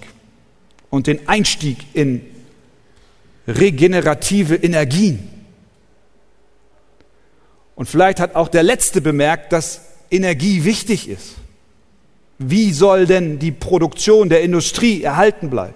und 0.90 1.06
den 1.06 1.28
Einstieg 1.28 1.78
in 1.94 2.26
regenerative 3.46 4.56
Energien. 4.56 5.30
Und 7.76 7.88
vielleicht 7.88 8.18
hat 8.18 8.34
auch 8.34 8.48
der 8.48 8.64
Letzte 8.64 9.00
bemerkt, 9.00 9.52
dass 9.52 9.82
Energie 10.10 10.64
wichtig 10.64 11.08
ist. 11.08 11.36
Wie 12.38 12.72
soll 12.72 13.06
denn 13.06 13.38
die 13.38 13.52
Produktion 13.52 14.28
der 14.28 14.42
Industrie 14.42 15.02
erhalten 15.02 15.50
bleiben? 15.50 15.74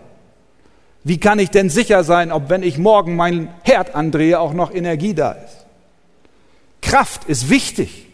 Wie 1.05 1.21
kann 1.21 1.38
ich 1.38 1.51
denn 1.51 1.71
sicher 1.71 2.03
sein, 2.03 2.33
ob 2.33 2.49
wenn 2.49 2.64
ich 2.64 2.79
morgen 2.79 3.14
meinen 3.14 3.49
Herd 3.62 3.95
andrehe, 3.95 4.40
auch 4.40 4.53
noch 4.53 4.75
Energie 4.75 5.14
da 5.14 5.33
ist? 5.33 5.66
Kraft 6.81 7.25
ist 7.25 7.49
wichtig 7.49 8.07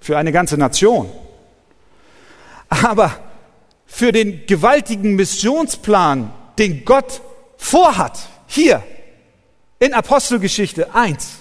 für 0.00 0.16
eine 0.16 0.30
ganze 0.30 0.56
Nation. 0.56 1.10
Aber 2.68 3.12
für 3.86 4.12
den 4.12 4.46
gewaltigen 4.46 5.16
Missionsplan, 5.16 6.32
den 6.58 6.84
Gott 6.84 7.20
vorhat, 7.56 8.18
hier 8.46 8.82
in 9.78 9.94
Apostelgeschichte 9.94 10.94
1, 10.94 11.38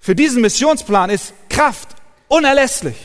für 0.00 0.14
diesen 0.14 0.42
Missionsplan 0.42 1.10
ist 1.10 1.32
Kraft 1.48 1.88
unerlässlich. 2.28 2.96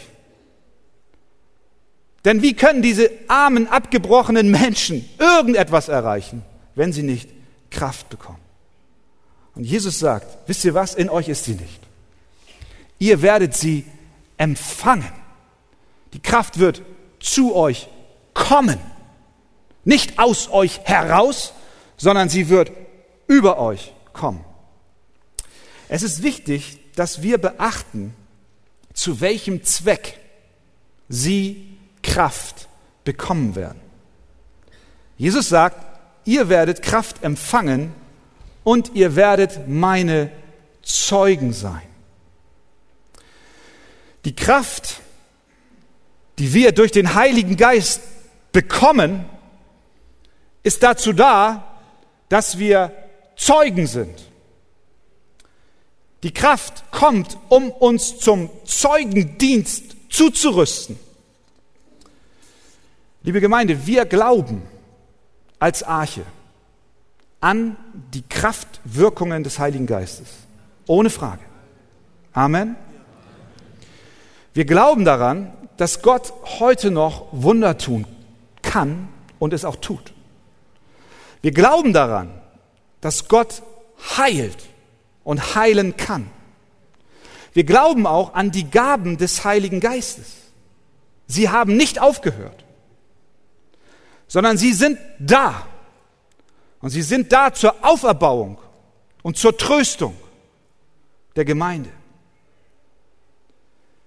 Denn 2.26 2.42
wie 2.42 2.54
können 2.54 2.82
diese 2.82 3.10
armen, 3.28 3.68
abgebrochenen 3.68 4.52
Menschen 4.52 5.10
irgendetwas 5.18 5.88
erreichen, 5.88 6.44
wenn 6.76 6.92
sie 6.92 7.04
nicht 7.04 7.30
Kraft 7.70 8.10
bekommen? 8.10 8.40
Und 9.56 9.64
Jesus 9.64 10.00
sagt, 10.00 10.38
wisst 10.48 10.66
ihr 10.66 10.74
was, 10.74 10.96
in 10.96 11.10
euch 11.10 11.30
ist 11.30 11.46
sie 11.46 11.56
nicht. 11.56 11.80
Ihr 12.98 13.22
werdet 13.22 13.56
sie 13.56 13.86
empfangen. 14.38 15.12
Die 16.14 16.22
Kraft 16.22 16.60
wird 16.60 16.82
zu 17.20 17.56
euch 17.56 17.88
kommen. 18.34 18.80
Nicht 19.86 20.20
aus 20.20 20.50
euch 20.52 20.82
heraus, 20.84 21.54
sondern 21.98 22.30
sie 22.30 22.50
wird 22.50 22.72
über 23.28 23.60
euch 23.60 23.94
kommen. 24.14 24.44
Es 25.88 26.04
ist 26.04 26.24
wichtig, 26.24 26.80
dass 26.96 27.22
wir 27.22 27.38
beachten, 27.38 28.14
zu 28.94 29.22
welchem 29.22 29.64
Zweck 29.64 30.20
sie 31.08 31.69
Kraft 32.10 32.68
bekommen 33.04 33.56
werden. 33.56 33.80
Jesus 35.18 35.48
sagt, 35.48 35.86
ihr 36.26 36.50
werdet 36.50 36.82
Kraft 36.82 37.24
empfangen 37.24 37.94
und 38.64 38.96
ihr 38.96 39.16
werdet 39.16 39.68
meine 39.68 40.32
Zeugen 40.82 41.54
sein. 41.54 41.84
Die 44.26 44.36
Kraft, 44.36 45.02
die 46.40 46.54
wir 46.54 46.72
durch 46.72 46.92
den 46.92 47.14
Heiligen 47.14 47.58
Geist 47.58 48.02
bekommen, 48.52 49.26
ist 50.64 50.82
dazu 50.84 51.14
da, 51.14 51.78
dass 52.28 52.58
wir 52.58 52.92
Zeugen 53.36 53.88
sind. 53.88 54.20
Die 56.24 56.34
Kraft 56.34 56.92
kommt, 56.92 57.38
um 57.50 57.70
uns 57.72 58.20
zum 58.20 58.50
Zeugendienst 58.66 59.96
zuzurüsten. 60.10 61.00
Liebe 63.22 63.42
Gemeinde, 63.42 63.86
wir 63.86 64.06
glauben 64.06 64.62
als 65.60 65.84
Arche 65.84 66.24
an 67.42 67.76
die 68.14 68.22
Kraftwirkungen 68.22 69.44
des 69.44 69.60
Heiligen 69.60 69.88
Geistes. 69.88 70.28
Ohne 70.88 71.10
Frage. 71.10 71.42
Amen. 72.34 72.76
Wir 74.54 74.66
glauben 74.66 75.04
daran, 75.04 75.52
dass 75.78 76.02
Gott 76.02 76.34
heute 76.60 76.92
noch 76.92 77.28
Wunder 77.32 77.78
tun 77.78 78.06
kann 78.62 79.10
und 79.38 79.54
es 79.54 79.66
auch 79.66 79.78
tut. 79.78 80.14
Wir 81.42 81.52
glauben 81.52 81.94
daran, 81.94 82.32
dass 83.02 83.28
Gott 83.28 83.64
heilt 84.18 84.58
und 85.24 85.56
heilen 85.56 85.98
kann. 85.98 86.30
Wir 87.54 87.64
glauben 87.64 88.08
auch 88.08 88.34
an 88.34 88.52
die 88.52 88.70
Gaben 88.70 89.18
des 89.18 89.44
Heiligen 89.44 89.80
Geistes. 89.80 90.36
Sie 91.28 91.50
haben 91.50 91.76
nicht 91.78 92.02
aufgehört, 92.02 92.66
sondern 94.30 94.58
sie 94.58 94.72
sind 94.72 94.98
da. 95.20 95.68
Und 96.80 96.92
sie 96.92 97.02
sind 97.02 97.34
da 97.34 97.54
zur 97.54 97.76
Auferbauung 97.82 98.58
und 99.22 99.36
zur 99.36 99.58
Tröstung 99.58 100.16
der 101.36 101.44
Gemeinde. 101.44 101.90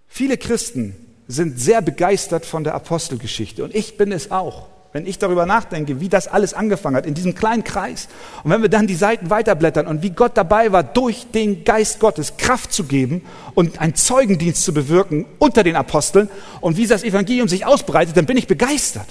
Viele 0.09 0.39
Christen 0.39 0.97
sind 1.29 1.59
sehr 1.61 1.83
begeistert 1.83 2.47
von 2.47 2.65
der 2.65 2.75
Apostelgeschichte 2.75 3.63
und 3.63 3.75
ich 3.75 3.99
bin 3.99 4.11
es 4.11 4.31
auch. 4.31 4.69
Wenn 4.95 5.07
ich 5.07 5.19
darüber 5.19 5.47
nachdenke, 5.47 6.01
wie 6.01 6.11
das 6.11 6.29
alles 6.29 6.53
angefangen 6.53 6.97
hat, 6.97 7.07
in 7.07 7.15
diesem 7.15 7.35
kleinen 7.35 7.65
Kreis. 7.65 8.09
Und 8.45 8.51
wenn 8.51 8.61
wir 8.61 8.69
dann 8.69 8.87
die 8.87 8.95
Seiten 8.95 9.31
weiterblättern 9.31 9.87
und 9.87 10.03
wie 10.03 10.11
Gott 10.11 10.33
dabei 10.35 10.71
war, 10.71 10.83
durch 10.83 11.29
den 11.33 11.65
Geist 11.65 11.99
Gottes 11.99 12.37
Kraft 12.37 12.75
zu 12.75 12.85
geben 12.85 13.25
und 13.55 13.81
einen 13.81 13.95
Zeugendienst 13.95 14.63
zu 14.63 14.75
bewirken 14.75 15.25
unter 15.39 15.63
den 15.63 15.77
Aposteln 15.77 16.29
und 16.61 16.77
wie 16.77 16.87
das 16.87 17.05
Evangelium 17.05 17.49
sich 17.49 17.65
ausbreitet, 17.65 18.19
dann 18.19 18.27
bin 18.27 18.37
ich 18.37 18.47
begeistert. 18.47 19.07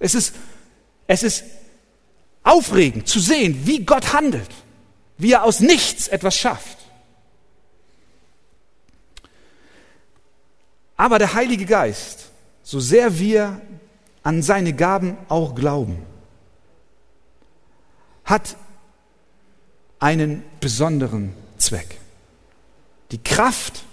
Es 0.00 0.16
ist, 0.16 0.34
es 1.06 1.22
ist 1.22 1.44
aufregend 2.42 3.06
zu 3.06 3.20
sehen, 3.20 3.66
wie 3.66 3.84
Gott 3.84 4.12
handelt, 4.12 4.50
wie 5.18 5.32
er 5.32 5.44
aus 5.44 5.60
nichts 5.60 6.08
etwas 6.08 6.36
schafft. 6.36 6.78
Aber 10.96 11.18
der 11.18 11.34
Heilige 11.34 11.66
Geist, 11.66 12.30
so 12.62 12.80
sehr 12.80 13.18
wir 13.18 13.60
an 14.22 14.42
seine 14.42 14.72
Gaben 14.72 15.16
auch 15.28 15.54
glauben, 15.54 15.98
hat 18.24 18.56
einen 19.98 20.42
besonderen 20.60 21.34
Zweck. 21.58 21.98
Die 23.12 23.22
Kraft 23.22 23.84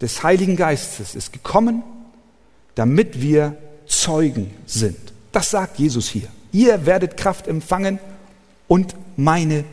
des 0.00 0.22
Heiligen 0.22 0.56
Geistes 0.56 1.14
ist 1.14 1.32
gekommen, 1.32 1.82
damit 2.74 3.20
wir 3.20 3.56
Zeugen 3.86 4.54
sind. 4.66 5.13
Das 5.34 5.50
sagt 5.50 5.80
Jesus 5.80 6.08
hier. 6.08 6.28
Ihr 6.52 6.86
werdet 6.86 7.16
Kraft 7.16 7.48
empfangen 7.48 7.98
und 8.68 8.94
meine 9.16 9.64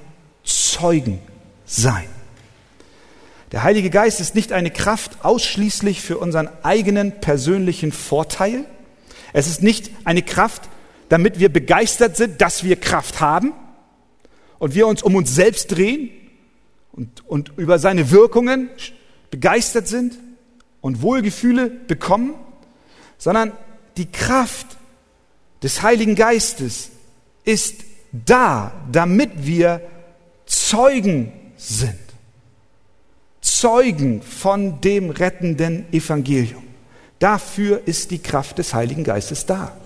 Zeugen 0.43 1.19
sein. 1.65 2.09
Der 3.51 3.61
Heilige 3.61 3.91
Geist 3.91 4.19
ist 4.19 4.33
nicht 4.33 4.53
eine 4.53 4.71
Kraft 4.71 5.23
ausschließlich 5.23 6.01
für 6.01 6.17
unseren 6.17 6.49
eigenen 6.63 7.21
persönlichen 7.21 7.91
Vorteil. 7.91 8.65
Es 9.33 9.47
ist 9.47 9.61
nicht 9.61 9.91
eine 10.03 10.23
Kraft, 10.23 10.63
damit 11.09 11.37
wir 11.37 11.53
begeistert 11.53 12.17
sind, 12.17 12.41
dass 12.41 12.63
wir 12.63 12.75
Kraft 12.79 13.21
haben 13.21 13.53
und 14.57 14.73
wir 14.73 14.87
uns 14.87 15.03
um 15.03 15.15
uns 15.15 15.35
selbst 15.35 15.67
drehen 15.67 16.09
und, 16.91 17.23
und 17.27 17.51
über 17.57 17.77
seine 17.77 18.09
Wirkungen 18.09 18.71
begeistert 19.29 19.87
sind 19.87 20.17
und 20.81 21.03
Wohlgefühle 21.03 21.69
bekommen, 21.69 22.33
sondern 23.19 23.51
die 23.97 24.11
Kraft 24.11 24.65
des 25.61 25.81
Heiligen 25.81 26.15
Geistes 26.15 26.89
ist 27.43 27.83
da, 28.11 28.73
damit 28.91 29.45
wir 29.45 29.81
Zeugen 30.45 31.31
sind. 31.57 31.99
Zeugen 33.41 34.21
von 34.21 34.81
dem 34.81 35.09
rettenden 35.09 35.91
Evangelium. 35.93 36.63
Dafür 37.19 37.81
ist 37.85 38.11
die 38.11 38.19
Kraft 38.19 38.57
des 38.57 38.73
Heiligen 38.73 39.03
Geistes 39.03 39.45
da. 39.45 39.77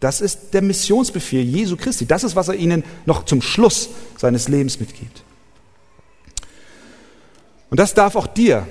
Das 0.00 0.20
ist 0.20 0.52
der 0.52 0.62
Missionsbefehl 0.62 1.42
Jesu 1.42 1.76
Christi. 1.76 2.06
Das 2.06 2.24
ist, 2.24 2.36
was 2.36 2.48
er 2.48 2.56
ihnen 2.56 2.84
noch 3.06 3.24
zum 3.24 3.40
Schluss 3.40 3.88
seines 4.18 4.48
Lebens 4.48 4.78
mitgibt. 4.80 5.22
Und 7.70 7.80
das 7.80 7.94
darf 7.94 8.14
auch 8.16 8.26
dir 8.26 8.66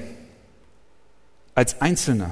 als 1.55 1.81
Einzelner 1.81 2.31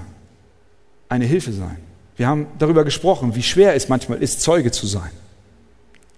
eine 1.09 1.25
Hilfe 1.25 1.51
sein. 1.51 1.77
Wir 2.21 2.27
haben 2.27 2.45
darüber 2.59 2.83
gesprochen, 2.83 3.33
wie 3.33 3.41
schwer 3.41 3.73
es 3.73 3.89
manchmal 3.89 4.21
ist, 4.21 4.41
Zeuge 4.41 4.69
zu 4.69 4.85
sein. 4.85 5.09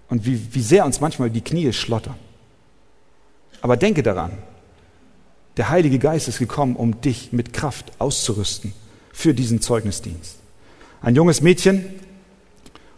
Und 0.10 0.26
wie, 0.26 0.54
wie 0.54 0.62
sehr 0.62 0.86
uns 0.86 1.00
manchmal 1.00 1.30
die 1.30 1.39
Knie 1.39 1.72
schlottern. 1.72 2.16
Aber 3.62 3.78
denke 3.78 4.04
daran, 4.04 4.34
der 5.56 5.70
Heilige 5.70 6.00
Geist 6.00 6.28
ist 6.28 6.39
gekommen, 6.39 6.76
um 6.76 7.00
dich 7.00 7.32
mit 7.32 7.54
Kraft 7.54 7.94
auszurüsten 8.00 8.74
für 9.13 9.34
diesen 9.34 9.62
Zeugnisdienst. 9.62 10.39
Ein 11.02 11.16
junges 11.16 11.39
Mädchen 11.39 11.86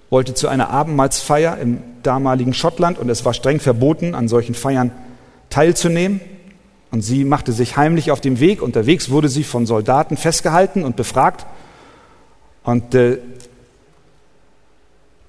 wollte 0.10 0.34
zu 0.34 0.48
einer 0.48 0.72
Abendmahlsfeier 0.72 1.60
im 1.60 1.84
damaligen 2.02 2.56
Schottland 2.56 2.98
und 2.98 3.08
es 3.10 3.24
war 3.24 3.36
streng 3.36 3.60
verboten, 3.60 4.16
an 4.16 4.28
solchen 4.28 4.56
Feiern 4.56 4.90
teilzunehmen. 5.52 6.22
Und 6.90 7.04
sie 7.04 7.24
machte 7.24 7.52
sich 7.52 7.78
heimlich 7.78 8.10
auf 8.10 8.20
den 8.20 8.40
Weg. 8.40 8.64
Unterwegs 8.64 9.12
wurde 9.12 9.30
sie 9.30 9.44
von 9.44 9.68
Soldaten 9.68 10.18
festgehalten 10.18 10.84
und 10.84 10.96
befragt. 10.96 11.46
Und 12.66 12.96
äh, 12.96 13.20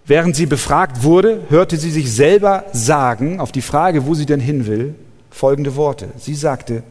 während 0.06 0.34
sie 0.34 0.46
befragt 0.46 1.02
wurde, 1.02 1.42
hörte 1.50 1.76
sie 1.76 1.90
sich 1.90 2.10
selber 2.12 2.64
sagen, 2.72 3.38
auf 3.38 3.52
die 3.52 3.62
Frage, 3.62 4.06
wo 4.06 4.14
sie 4.14 4.26
denn 4.26 4.40
hin 4.40 4.66
will, 4.66 4.94
folgende 5.30 5.76
Worte. 5.76 6.08
Sie 6.18 6.34
sagte, 6.34 6.82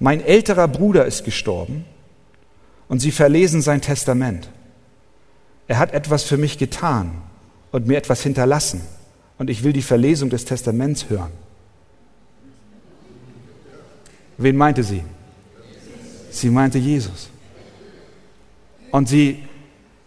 mein 0.00 0.24
älterer 0.24 0.68
Bruder 0.68 1.04
ist 1.04 1.24
gestorben 1.24 1.84
und 2.88 3.00
sie 3.00 3.12
verlesen 3.12 3.60
sein 3.60 3.82
Testament. 3.82 4.48
Er 5.68 5.78
hat 5.78 5.92
etwas 5.92 6.24
für 6.24 6.38
mich 6.38 6.58
getan 6.58 7.12
und 7.70 7.86
mir 7.86 7.98
etwas 7.98 8.22
hinterlassen 8.22 8.80
und 9.38 9.50
ich 9.50 9.62
will 9.62 9.72
die 9.72 9.82
Verlesung 9.82 10.30
des 10.30 10.46
Testaments 10.46 11.10
hören. 11.10 11.32
Wen 14.38 14.56
meinte 14.56 14.82
sie? 14.82 15.02
Sie 16.30 16.50
meinte 16.50 16.78
Jesus. 16.78 17.28
Und 18.90 19.08
sie 19.08 19.44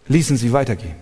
ließen 0.08 0.36
sie 0.36 0.52
weitergehen. 0.52 0.96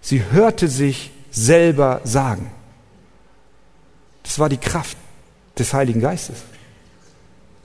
Sie 0.00 0.22
hörte 0.30 0.68
sich 0.68 1.10
selber 1.30 2.00
sagen. 2.04 2.50
Das 4.22 4.38
war 4.38 4.48
die 4.48 4.56
Kraft 4.56 4.96
des 5.58 5.72
Heiligen 5.72 6.00
Geistes. 6.00 6.42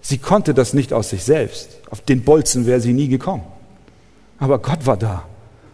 Sie 0.02 0.18
konnte 0.18 0.54
das 0.54 0.74
nicht 0.74 0.94
aus 0.94 1.10
sich 1.10 1.24
selbst. 1.24 1.78
Auf 1.90 2.02
den 2.02 2.24
Bolzen 2.24 2.66
wäre 2.66 2.82
sie 2.82 2.94
nie 2.94 3.08
gekommen. 3.08 3.44
Aber 4.40 4.60
Gott 4.60 4.86
war 4.86 4.98
da. 4.98 5.26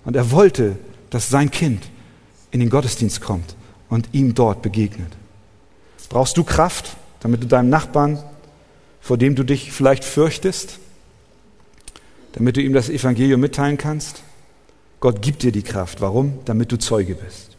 Und 0.04 0.16
er 0.16 0.32
wollte, 0.32 0.78
dass 1.10 1.30
sein 1.30 1.52
Kind 1.52 1.84
in 2.52 2.60
den 2.60 2.70
Gottesdienst 2.70 3.22
kommt 3.22 3.56
und 3.90 4.10
ihm 4.12 4.36
dort 4.36 4.62
begegnet. 4.62 5.14
Brauchst 6.10 6.38
du 6.38 6.44
Kraft, 6.44 6.98
damit 7.20 7.44
du 7.44 7.48
deinem 7.48 7.70
Nachbarn, 7.70 8.22
vor 9.02 9.18
dem 9.18 9.36
du 9.36 9.44
dich 9.44 9.72
vielleicht 9.72 10.04
fürchtest, 10.04 10.80
damit 12.38 12.56
du 12.56 12.62
ihm 12.62 12.74
das 12.74 12.88
Evangelium 12.88 13.42
mitteilen 13.42 13.80
kannst? 13.80 14.22
Gott 15.00 15.24
gibt 15.24 15.42
dir 15.42 15.52
die 15.52 15.64
Kraft. 15.64 16.02
Warum? 16.02 16.38
Damit 16.46 16.72
du 16.72 16.78
Zeuge 16.78 17.16
bist. 17.16 17.58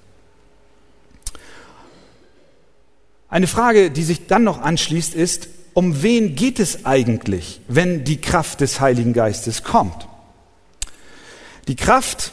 Eine 3.29 3.49
Frage, 3.49 3.91
die 3.91 4.05
sich 4.05 4.29
dann 4.29 4.45
noch 4.45 4.61
anschließt, 4.61 5.17
ist, 5.17 5.49
um 5.75 6.03
wen 6.03 6.37
geht 6.37 6.61
es 6.61 6.87
eigentlich, 6.87 7.61
wenn 7.67 8.05
die 8.05 8.21
Kraft 8.21 8.61
des 8.61 8.81
Heiligen 8.81 9.13
Geistes 9.13 9.65
kommt? 9.65 10.07
Die 11.67 11.77
Kraft 11.77 12.33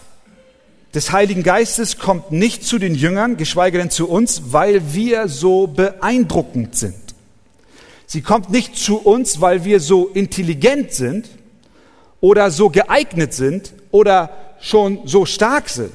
des 0.93 1.11
Heiligen 1.11 1.41
Geistes 1.41 1.97
kommt 1.97 2.31
nicht 2.31 2.63
zu 2.63 2.77
den 2.77 2.93
Jüngern, 2.93 3.37
geschweige 3.37 3.79
denn 3.79 3.89
zu 3.89 4.07
uns, 4.07 4.53
weil 4.53 4.93
wir 4.93 5.27
so 5.29 5.65
beeindruckend 5.65 6.75
sind. 6.75 6.95
Sie 8.05 8.21
kommt 8.21 8.51
nicht 8.51 8.77
zu 8.77 8.97
uns, 8.97 9.41
weil 9.41 9.65
wir 9.65 9.79
so 9.79 10.07
intelligent 10.07 10.91
sind 10.91 11.27
oder 12.25 12.49
so 12.49 12.71
geeignet 12.71 13.35
sind 13.35 13.71
oder 13.91 14.31
schon 14.59 15.05
so 15.05 15.27
stark 15.27 15.69
sind. 15.69 15.93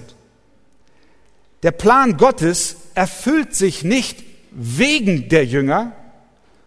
Der 1.64 1.72
Plan 1.72 2.16
Gottes 2.18 2.76
erfüllt 2.94 3.56
sich 3.56 3.82
nicht 3.82 4.22
wegen 4.52 5.28
der 5.28 5.44
Jünger, 5.44 5.90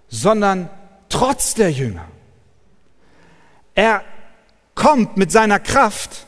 sondern 0.09 0.69
trotz 1.07 1.53
der 1.53 1.71
Jünger. 1.71 2.05
Er 3.73 4.03
kommt 4.75 5.15
mit 5.15 5.31
seiner 5.31 5.61
Kraft 5.61 6.25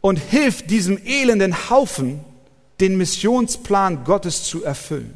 und 0.00 0.16
hilft 0.16 0.70
diesem 0.70 1.04
elenden 1.04 1.68
Haufen, 1.68 2.20
den 2.78 2.96
Missionsplan 2.96 4.04
Gottes 4.04 4.44
zu 4.44 4.62
erfüllen. 4.62 5.14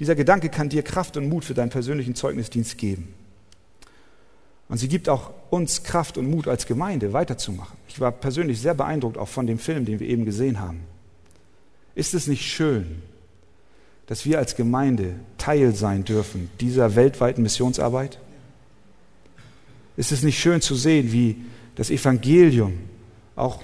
Dieser 0.00 0.16
Gedanke 0.16 0.48
kann 0.48 0.68
dir 0.68 0.82
Kraft 0.82 1.16
und 1.16 1.28
Mut 1.28 1.44
für 1.44 1.54
deinen 1.54 1.70
persönlichen 1.70 2.16
Zeugnisdienst 2.16 2.76
geben. 2.76 3.14
Und 4.72 4.78
sie 4.78 4.88
gibt 4.88 5.10
auch 5.10 5.32
uns 5.50 5.82
Kraft 5.82 6.16
und 6.16 6.30
Mut 6.30 6.48
als 6.48 6.64
Gemeinde 6.66 7.12
weiterzumachen. 7.12 7.76
Ich 7.88 8.00
war 8.00 8.10
persönlich 8.10 8.58
sehr 8.58 8.72
beeindruckt 8.72 9.18
auch 9.18 9.28
von 9.28 9.46
dem 9.46 9.58
Film, 9.58 9.84
den 9.84 10.00
wir 10.00 10.08
eben 10.08 10.24
gesehen 10.24 10.60
haben. 10.60 10.80
Ist 11.94 12.14
es 12.14 12.26
nicht 12.26 12.50
schön, 12.50 13.02
dass 14.06 14.24
wir 14.24 14.38
als 14.38 14.56
Gemeinde 14.56 15.16
Teil 15.36 15.74
sein 15.74 16.04
dürfen 16.04 16.50
dieser 16.58 16.96
weltweiten 16.96 17.42
Missionsarbeit? 17.42 18.18
Ist 19.98 20.10
es 20.10 20.22
nicht 20.22 20.40
schön 20.40 20.62
zu 20.62 20.74
sehen, 20.74 21.12
wie 21.12 21.36
das 21.74 21.90
Evangelium 21.90 22.78
auch 23.36 23.62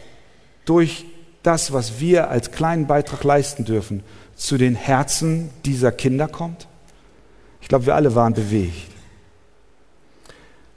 durch 0.67 1.07
das, 1.43 1.73
was 1.73 2.01
wir 2.01 2.29
als 2.29 2.51
kleinen 2.51 2.87
Beitrag 2.87 3.25
leisten 3.25 3.65
dürfen, 3.65 4.03
zu 4.37 4.59
den 4.59 4.75
Herzen 4.75 5.49
dieser 5.65 5.91
Kinder 5.91 6.29
kommt? 6.29 6.69
Ich 7.63 7.69
glaube, 7.69 7.87
wir 7.87 7.95
alle 7.95 8.15
waren 8.15 8.35
bewegt. 8.35 8.98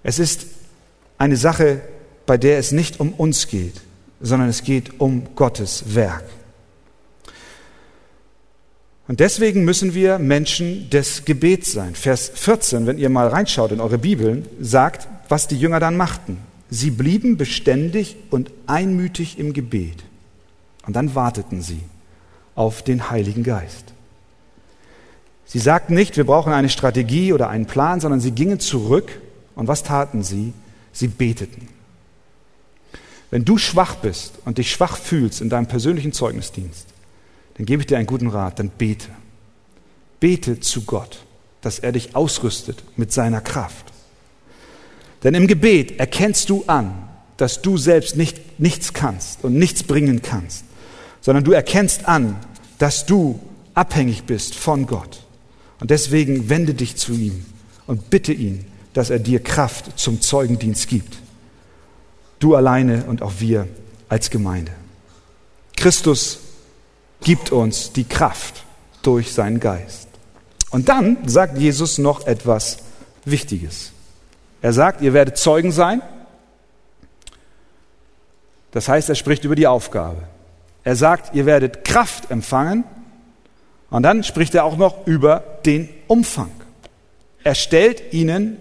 Es 0.04 0.20
ist 0.20 0.48
eine 1.18 1.38
Sache, 1.38 1.82
bei 2.26 2.38
der 2.38 2.58
es 2.58 2.72
nicht 2.72 3.00
um 3.00 3.14
uns 3.14 3.48
geht, 3.48 3.82
sondern 4.20 4.50
es 4.50 4.64
geht 4.64 5.00
um 5.00 5.36
Gottes 5.36 5.96
Werk. 5.96 6.24
Und 9.08 9.20
deswegen 9.20 9.66
müssen 9.66 9.94
wir 9.94 10.20
Menschen 10.20 10.90
des 10.90 11.26
Gebets 11.26 11.74
sein. 11.74 11.96
Vers 11.96 12.32
14, 12.34 12.88
wenn 12.88 12.98
ihr 12.98 13.10
mal 13.10 13.28
reinschaut 13.28 13.72
in 13.72 13.82
eure 13.82 13.98
Bibeln, 13.98 14.48
sagt, 14.60 15.08
was 15.28 15.48
die 15.48 15.58
Jünger 15.58 15.80
dann 15.80 15.98
machten. 15.98 16.38
Sie 16.70 16.92
blieben 16.92 17.36
beständig 17.36 18.16
und 18.30 18.52
einmütig 18.68 19.38
im 19.38 19.52
Gebet. 19.52 19.98
Und 20.88 20.96
dann 20.96 21.14
warteten 21.14 21.62
sie 21.62 21.82
auf 22.56 22.84
den 22.84 23.10
Heiligen 23.10 23.44
Geist. 23.44 23.94
Sie 25.46 25.60
sagten 25.60 25.94
nicht, 25.94 26.16
wir 26.16 26.24
brauchen 26.24 26.54
eine 26.54 26.70
Strategie 26.70 27.34
oder 27.34 27.50
einen 27.50 27.66
Plan, 27.66 28.00
sondern 28.00 28.22
sie 28.22 28.32
gingen 28.32 28.62
zurück 28.62 29.12
und 29.62 29.68
was 29.68 29.84
taten 29.84 30.24
sie? 30.24 30.54
Sie 30.92 31.08
beteten. 31.08 31.68
Wenn 33.30 33.46
du 33.46 33.60
schwach 33.60 33.94
bist 33.98 34.40
und 34.44 34.58
dich 34.58 34.72
schwach 34.72 34.98
fühlst 34.98 35.40
in 35.40 35.50
deinem 35.52 35.68
persönlichen 35.68 36.14
Zeugnisdienst, 36.14 36.88
dann 37.54 37.68
gebe 37.68 37.84
ich 37.84 37.86
dir 37.86 37.98
einen 37.98 38.08
guten 38.08 38.30
Rat, 38.30 38.58
dann 38.58 38.70
bete. 38.70 39.10
Bete 40.20 40.60
zu 40.62 40.82
Gott, 40.86 41.24
dass 41.62 41.78
er 41.78 41.92
dich 41.92 42.16
ausrüstet 42.16 42.84
mit 42.98 43.14
seiner 43.14 43.40
Kraft. 43.40 43.86
Denn 45.24 45.36
im 45.36 45.46
Gebet 45.46 46.00
erkennst 46.00 46.50
du 46.50 46.64
an, 46.66 47.08
dass 47.38 47.62
du 47.62 47.78
selbst 47.78 48.18
nicht, 48.18 48.60
nichts 48.60 48.94
kannst 48.94 49.44
und 49.44 49.54
nichts 49.54 49.84
bringen 49.84 50.24
kannst, 50.24 50.66
sondern 51.22 51.44
du 51.44 51.52
erkennst 51.52 52.08
an, 52.08 52.36
dass 52.80 53.06
du 53.06 53.40
abhängig 53.76 54.24
bist 54.24 54.56
von 54.56 54.88
Gott. 54.88 55.24
Und 55.80 55.92
deswegen 55.92 56.50
wende 56.50 56.74
dich 56.74 56.96
zu 56.96 57.14
ihm 57.14 57.46
und 57.86 58.10
bitte 58.10 58.34
ihn, 58.34 58.66
dass 58.94 59.10
er 59.10 59.20
dir 59.20 59.42
Kraft 59.42 60.00
zum 60.00 60.22
Zeugendienst 60.22 60.88
gibt. 60.88 61.18
Du 62.40 62.56
alleine 62.56 63.06
und 63.06 63.22
auch 63.22 63.34
wir 63.40 63.68
als 64.10 64.30
Gemeinde. 64.30 64.72
Christus 65.78 66.40
gibt 67.22 67.52
uns 67.52 67.94
die 67.94 68.04
Kraft 68.04 68.64
durch 69.04 69.34
seinen 69.34 69.60
Geist. 69.60 70.08
Und 70.72 70.90
dann 70.90 71.18
sagt 71.28 71.58
Jesus 71.58 71.98
noch 71.98 72.26
etwas 72.28 72.78
Wichtiges. 73.26 73.92
Er 74.62 74.74
sagt, 74.74 75.02
ihr 75.02 75.14
werdet 75.14 75.38
Zeugen 75.38 75.72
sein. 75.72 76.02
Das 78.72 78.88
heißt, 78.88 79.10
er 79.10 79.16
spricht 79.16 79.44
über 79.44 79.56
die 79.56 79.68
Aufgabe. 79.68 80.24
Er 80.84 80.96
sagt, 80.96 81.36
ihr 81.36 81.46
werdet 81.46 81.84
Kraft 81.84 82.32
empfangen. 82.32 82.84
Und 83.90 84.04
dann 84.04 84.24
spricht 84.24 84.56
er 84.56 84.64
auch 84.64 84.78
noch 84.78 85.06
über 85.06 85.44
den 85.66 85.90
Umfang. 86.08 86.52
Er 87.44 87.56
stellt 87.56 88.14
ihnen 88.14 88.58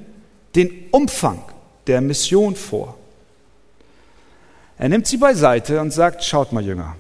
den 0.55 0.89
Umfang 0.91 1.43
der 1.87 2.01
Mission 2.01 2.57
vor. 2.57 2.97
Er 4.79 4.89
nimmt 4.89 5.07
sie 5.07 5.19
beiseite 5.19 5.81
und 5.81 5.91
sagt, 5.91 6.25
schaut 6.25 6.53
mal 6.53 6.65
Jünger, 6.65 6.97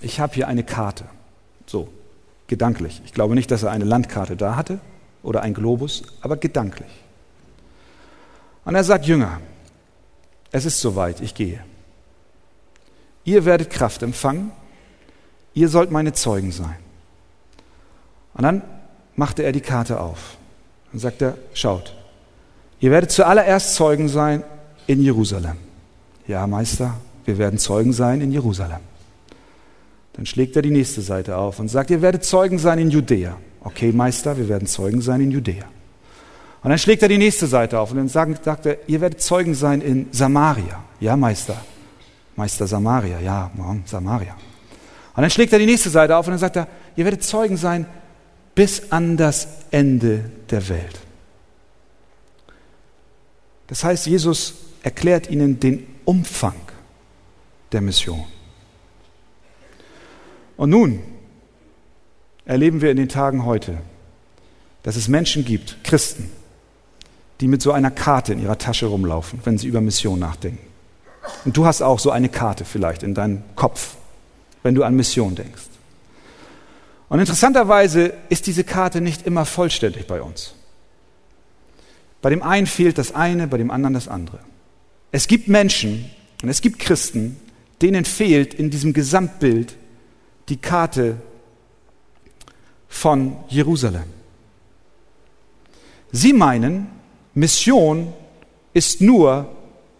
ich 0.00 0.18
habe 0.18 0.34
hier 0.34 0.48
eine 0.48 0.64
Karte. 0.64 1.04
So, 1.66 1.88
gedanklich. 2.46 3.00
Ich 3.04 3.12
glaube 3.12 3.34
nicht, 3.34 3.50
dass 3.50 3.62
er 3.62 3.70
eine 3.70 3.84
Landkarte 3.84 4.36
da 4.36 4.56
hatte 4.56 4.80
oder 5.22 5.42
ein 5.42 5.54
Globus, 5.54 6.02
aber 6.20 6.36
gedanklich. 6.36 6.90
Und 8.64 8.74
er 8.74 8.84
sagt, 8.84 9.06
Jünger, 9.06 9.40
es 10.52 10.64
ist 10.64 10.80
soweit, 10.80 11.20
ich 11.20 11.34
gehe. 11.34 11.62
Ihr 13.24 13.44
werdet 13.44 13.70
Kraft 13.70 14.02
empfangen, 14.02 14.50
ihr 15.54 15.68
sollt 15.68 15.90
meine 15.90 16.12
Zeugen 16.12 16.52
sein. 16.52 16.76
Und 18.34 18.42
dann 18.42 18.62
machte 19.14 19.42
er 19.42 19.52
die 19.52 19.60
Karte 19.60 20.00
auf 20.00 20.36
und 20.92 20.98
sagte, 20.98 21.36
schaut, 21.52 21.94
ihr 22.80 22.90
werdet 22.90 23.10
zuallererst 23.10 23.74
Zeugen 23.74 24.08
sein 24.08 24.42
in 24.86 25.02
Jerusalem. 25.02 25.56
Ja, 26.26 26.46
Meister, 26.46 26.94
wir 27.24 27.38
werden 27.38 27.58
Zeugen 27.58 27.92
sein 27.92 28.20
in 28.20 28.32
Jerusalem. 28.32 28.80
Dann 30.14 30.26
schlägt 30.26 30.56
er 30.56 30.62
die 30.62 30.70
nächste 30.70 31.00
Seite 31.00 31.36
auf 31.36 31.60
und 31.60 31.68
sagt, 31.68 31.90
ihr 31.90 32.02
werdet 32.02 32.24
Zeugen 32.24 32.58
sein 32.58 32.78
in 32.78 32.90
Judäa. 32.90 33.36
Okay, 33.62 33.92
Meister, 33.92 34.36
wir 34.36 34.48
werden 34.48 34.66
Zeugen 34.66 35.00
sein 35.00 35.20
in 35.20 35.30
Judäa. 35.30 35.64
Und 36.62 36.70
dann 36.70 36.78
schlägt 36.78 37.02
er 37.02 37.08
die 37.08 37.18
nächste 37.18 37.46
Seite 37.46 37.78
auf 37.78 37.90
und 37.90 37.98
dann 37.98 38.08
sagt, 38.08 38.44
sagt 38.44 38.66
er, 38.66 38.76
ihr 38.86 39.00
werdet 39.00 39.22
Zeugen 39.22 39.54
sein 39.54 39.80
in 39.80 40.08
Samaria. 40.10 40.82
Ja, 41.00 41.16
Meister. 41.16 41.56
Meister 42.36 42.66
Samaria, 42.66 43.20
ja, 43.20 43.50
Samaria. 43.86 44.34
Und 45.14 45.22
dann 45.22 45.30
schlägt 45.30 45.52
er 45.52 45.58
die 45.58 45.66
nächste 45.66 45.90
Seite 45.90 46.16
auf 46.16 46.26
und 46.26 46.32
dann 46.32 46.38
sagt 46.38 46.56
er, 46.56 46.68
ihr 46.96 47.04
werdet 47.04 47.22
Zeugen 47.22 47.56
sein 47.56 47.86
bis 48.54 48.92
an 48.92 49.16
das 49.16 49.48
Ende 49.70 50.30
der 50.50 50.68
Welt. 50.68 51.00
Das 53.70 53.84
heißt, 53.84 54.06
Jesus 54.06 54.54
erklärt 54.82 55.30
ihnen 55.30 55.60
den 55.60 55.86
Umfang 56.04 56.56
der 57.70 57.80
Mission. 57.80 58.24
Und 60.56 60.70
nun 60.70 61.00
erleben 62.44 62.80
wir 62.82 62.90
in 62.90 62.96
den 62.96 63.08
Tagen 63.08 63.44
heute, 63.44 63.78
dass 64.82 64.96
es 64.96 65.06
Menschen 65.06 65.44
gibt, 65.44 65.84
Christen, 65.84 66.30
die 67.40 67.46
mit 67.46 67.62
so 67.62 67.70
einer 67.70 67.92
Karte 67.92 68.32
in 68.32 68.42
ihrer 68.42 68.58
Tasche 68.58 68.86
rumlaufen, 68.86 69.38
wenn 69.44 69.56
sie 69.56 69.68
über 69.68 69.80
Mission 69.80 70.18
nachdenken. 70.18 70.66
Und 71.44 71.56
du 71.56 71.64
hast 71.64 71.80
auch 71.80 72.00
so 72.00 72.10
eine 72.10 72.28
Karte 72.28 72.64
vielleicht 72.64 73.04
in 73.04 73.14
deinem 73.14 73.44
Kopf, 73.54 73.94
wenn 74.64 74.74
du 74.74 74.82
an 74.82 74.96
Mission 74.96 75.36
denkst. 75.36 75.62
Und 77.08 77.20
interessanterweise 77.20 78.14
ist 78.30 78.48
diese 78.48 78.64
Karte 78.64 79.00
nicht 79.00 79.26
immer 79.26 79.44
vollständig 79.44 80.08
bei 80.08 80.20
uns. 80.20 80.54
Bei 82.22 82.30
dem 82.30 82.42
einen 82.42 82.66
fehlt 82.66 82.98
das 82.98 83.14
eine, 83.14 83.46
bei 83.46 83.58
dem 83.58 83.70
anderen 83.70 83.94
das 83.94 84.08
andere. 84.08 84.40
Es 85.12 85.26
gibt 85.26 85.48
Menschen 85.48 86.10
und 86.42 86.48
es 86.48 86.60
gibt 86.60 86.78
Christen, 86.78 87.36
denen 87.82 88.04
fehlt 88.04 88.54
in 88.54 88.70
diesem 88.70 88.92
Gesamtbild 88.92 89.76
die 90.48 90.58
Karte 90.58 91.16
von 92.88 93.36
Jerusalem. 93.48 94.04
Sie 96.12 96.32
meinen, 96.32 96.88
Mission 97.34 98.12
ist 98.74 99.00
nur 99.00 99.48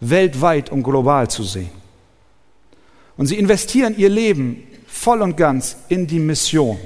weltweit 0.00 0.70
und 0.70 0.82
global 0.82 1.30
zu 1.30 1.42
sehen. 1.44 1.70
Und 3.16 3.26
sie 3.26 3.38
investieren 3.38 3.96
ihr 3.96 4.08
Leben 4.08 4.66
voll 4.86 5.22
und 5.22 5.36
ganz 5.36 5.76
in 5.88 6.06
die 6.06 6.18
Mission. 6.18 6.78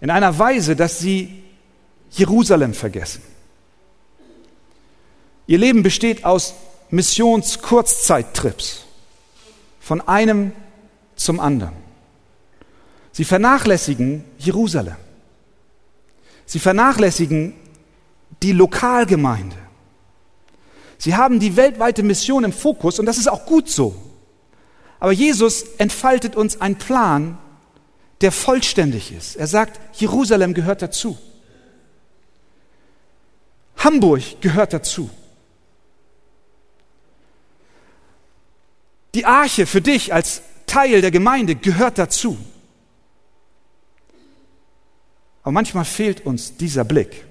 In 0.00 0.10
einer 0.10 0.36
Weise, 0.38 0.74
dass 0.74 0.98
sie 0.98 1.44
Jerusalem 2.10 2.74
vergessen. 2.74 3.22
Ihr 5.46 5.58
Leben 5.58 5.82
besteht 5.82 6.24
aus 6.24 6.54
Missionskurzzeittrips 6.90 8.84
von 9.80 10.00
einem 10.00 10.52
zum 11.16 11.40
anderen. 11.40 11.74
Sie 13.12 13.24
vernachlässigen 13.24 14.24
Jerusalem. 14.38 14.96
Sie 16.46 16.58
vernachlässigen 16.58 17.54
die 18.42 18.52
Lokalgemeinde. 18.52 19.56
Sie 20.98 21.14
haben 21.14 21.40
die 21.40 21.56
weltweite 21.56 22.02
Mission 22.02 22.44
im 22.44 22.52
Fokus 22.52 22.98
und 22.98 23.06
das 23.06 23.18
ist 23.18 23.28
auch 23.28 23.46
gut 23.46 23.68
so. 23.68 23.94
Aber 25.00 25.12
Jesus 25.12 25.64
entfaltet 25.78 26.34
uns 26.34 26.60
einen 26.60 26.76
Plan, 26.76 27.38
der 28.20 28.32
vollständig 28.32 29.12
ist. 29.12 29.36
Er 29.36 29.46
sagt, 29.46 29.78
Jerusalem 30.00 30.54
gehört 30.54 30.80
dazu. 30.80 31.18
Hamburg 33.76 34.40
gehört 34.40 34.72
dazu. 34.72 35.10
Die 39.14 39.24
Arche 39.24 39.66
für 39.66 39.80
dich 39.80 40.12
als 40.12 40.42
Teil 40.66 41.00
der 41.00 41.10
Gemeinde 41.10 41.54
gehört 41.54 41.98
dazu. 41.98 42.36
Aber 45.42 45.52
manchmal 45.52 45.84
fehlt 45.84 46.26
uns 46.26 46.56
dieser 46.56 46.84
Blick 46.84 47.24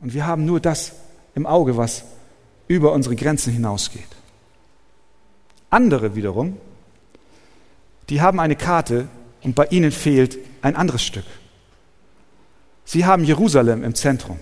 und 0.00 0.14
wir 0.14 0.26
haben 0.26 0.44
nur 0.44 0.60
das 0.60 0.92
im 1.34 1.46
Auge, 1.46 1.76
was 1.76 2.04
über 2.68 2.92
unsere 2.92 3.16
Grenzen 3.16 3.52
hinausgeht. 3.52 4.06
Andere 5.70 6.14
wiederum, 6.14 6.56
die 8.08 8.20
haben 8.20 8.38
eine 8.38 8.54
Karte 8.54 9.08
und 9.42 9.54
bei 9.54 9.66
ihnen 9.66 9.90
fehlt 9.90 10.38
ein 10.62 10.76
anderes 10.76 11.02
Stück. 11.02 11.24
Sie 12.84 13.04
haben 13.04 13.24
Jerusalem 13.24 13.82
im 13.82 13.94
Zentrum. 13.94 14.38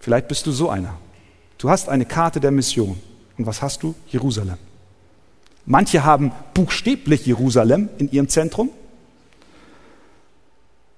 Vielleicht 0.00 0.28
bist 0.28 0.46
du 0.46 0.52
so 0.52 0.70
einer. 0.70 0.96
Du 1.58 1.68
hast 1.68 1.88
eine 1.88 2.06
Karte 2.06 2.40
der 2.40 2.52
Mission. 2.52 3.00
Und 3.36 3.46
was 3.46 3.60
hast 3.60 3.82
du? 3.82 3.94
Jerusalem. 4.06 4.58
Manche 5.70 6.02
haben 6.02 6.32
buchstäblich 6.54 7.26
Jerusalem 7.26 7.90
in 7.98 8.10
ihrem 8.10 8.30
Zentrum 8.30 8.70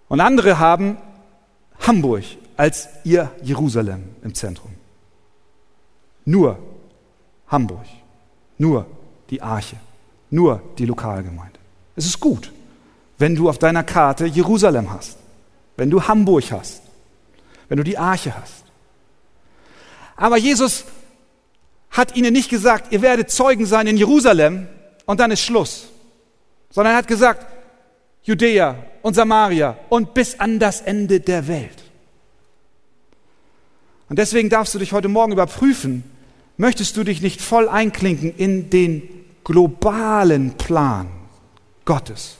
und 0.08 0.20
andere 0.20 0.60
haben 0.60 0.96
Hamburg 1.80 2.22
als 2.56 2.88
ihr 3.02 3.32
Jerusalem 3.42 4.04
im 4.22 4.32
Zentrum. 4.32 4.70
Nur 6.24 6.56
Hamburg, 7.48 7.84
nur 8.58 8.86
die 9.30 9.42
Arche, 9.42 9.74
nur 10.30 10.62
die 10.78 10.86
Lokalgemeinde. 10.86 11.58
Es 11.96 12.06
ist 12.06 12.20
gut, 12.20 12.52
wenn 13.18 13.34
du 13.34 13.48
auf 13.48 13.58
deiner 13.58 13.82
Karte 13.82 14.24
Jerusalem 14.24 14.92
hast, 14.92 15.18
wenn 15.76 15.90
du 15.90 16.04
Hamburg 16.04 16.52
hast, 16.52 16.82
wenn 17.68 17.78
du 17.78 17.82
die 17.82 17.98
Arche 17.98 18.40
hast. 18.40 18.62
Aber 20.14 20.36
Jesus 20.36 20.84
hat 21.90 22.16
ihnen 22.16 22.32
nicht 22.32 22.48
gesagt, 22.48 22.92
ihr 22.92 23.02
werdet 23.02 23.30
Zeugen 23.30 23.66
sein 23.66 23.86
in 23.86 23.96
Jerusalem 23.96 24.68
und 25.06 25.20
dann 25.20 25.30
ist 25.30 25.42
Schluss, 25.42 25.88
sondern 26.70 26.94
er 26.94 26.98
hat 26.98 27.08
gesagt, 27.08 27.46
Judäa 28.22 28.76
und 29.02 29.14
Samaria 29.14 29.76
und 29.88 30.14
bis 30.14 30.38
an 30.38 30.58
das 30.58 30.82
Ende 30.82 31.20
der 31.20 31.48
Welt. 31.48 31.82
Und 34.08 34.18
deswegen 34.18 34.50
darfst 34.50 34.74
du 34.74 34.78
dich 34.78 34.92
heute 34.92 35.08
Morgen 35.08 35.32
überprüfen, 35.32 36.04
möchtest 36.56 36.96
du 36.96 37.04
dich 37.04 37.22
nicht 37.22 37.40
voll 37.40 37.68
einklinken 37.68 38.34
in 38.36 38.70
den 38.70 39.08
globalen 39.44 40.52
Plan 40.52 41.08
Gottes. 41.84 42.36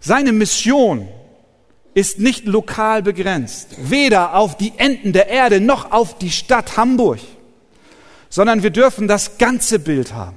Seine 0.00 0.32
Mission 0.32 1.08
ist 1.94 2.18
nicht 2.18 2.44
lokal 2.44 3.02
begrenzt, 3.02 3.76
weder 3.78 4.34
auf 4.34 4.56
die 4.56 4.72
Enden 4.76 5.12
der 5.12 5.28
Erde 5.28 5.60
noch 5.60 5.92
auf 5.92 6.18
die 6.18 6.30
Stadt 6.30 6.76
Hamburg 6.76 7.20
sondern 8.28 8.62
wir 8.62 8.70
dürfen 8.70 9.08
das 9.08 9.38
ganze 9.38 9.78
Bild 9.78 10.12
haben. 10.14 10.36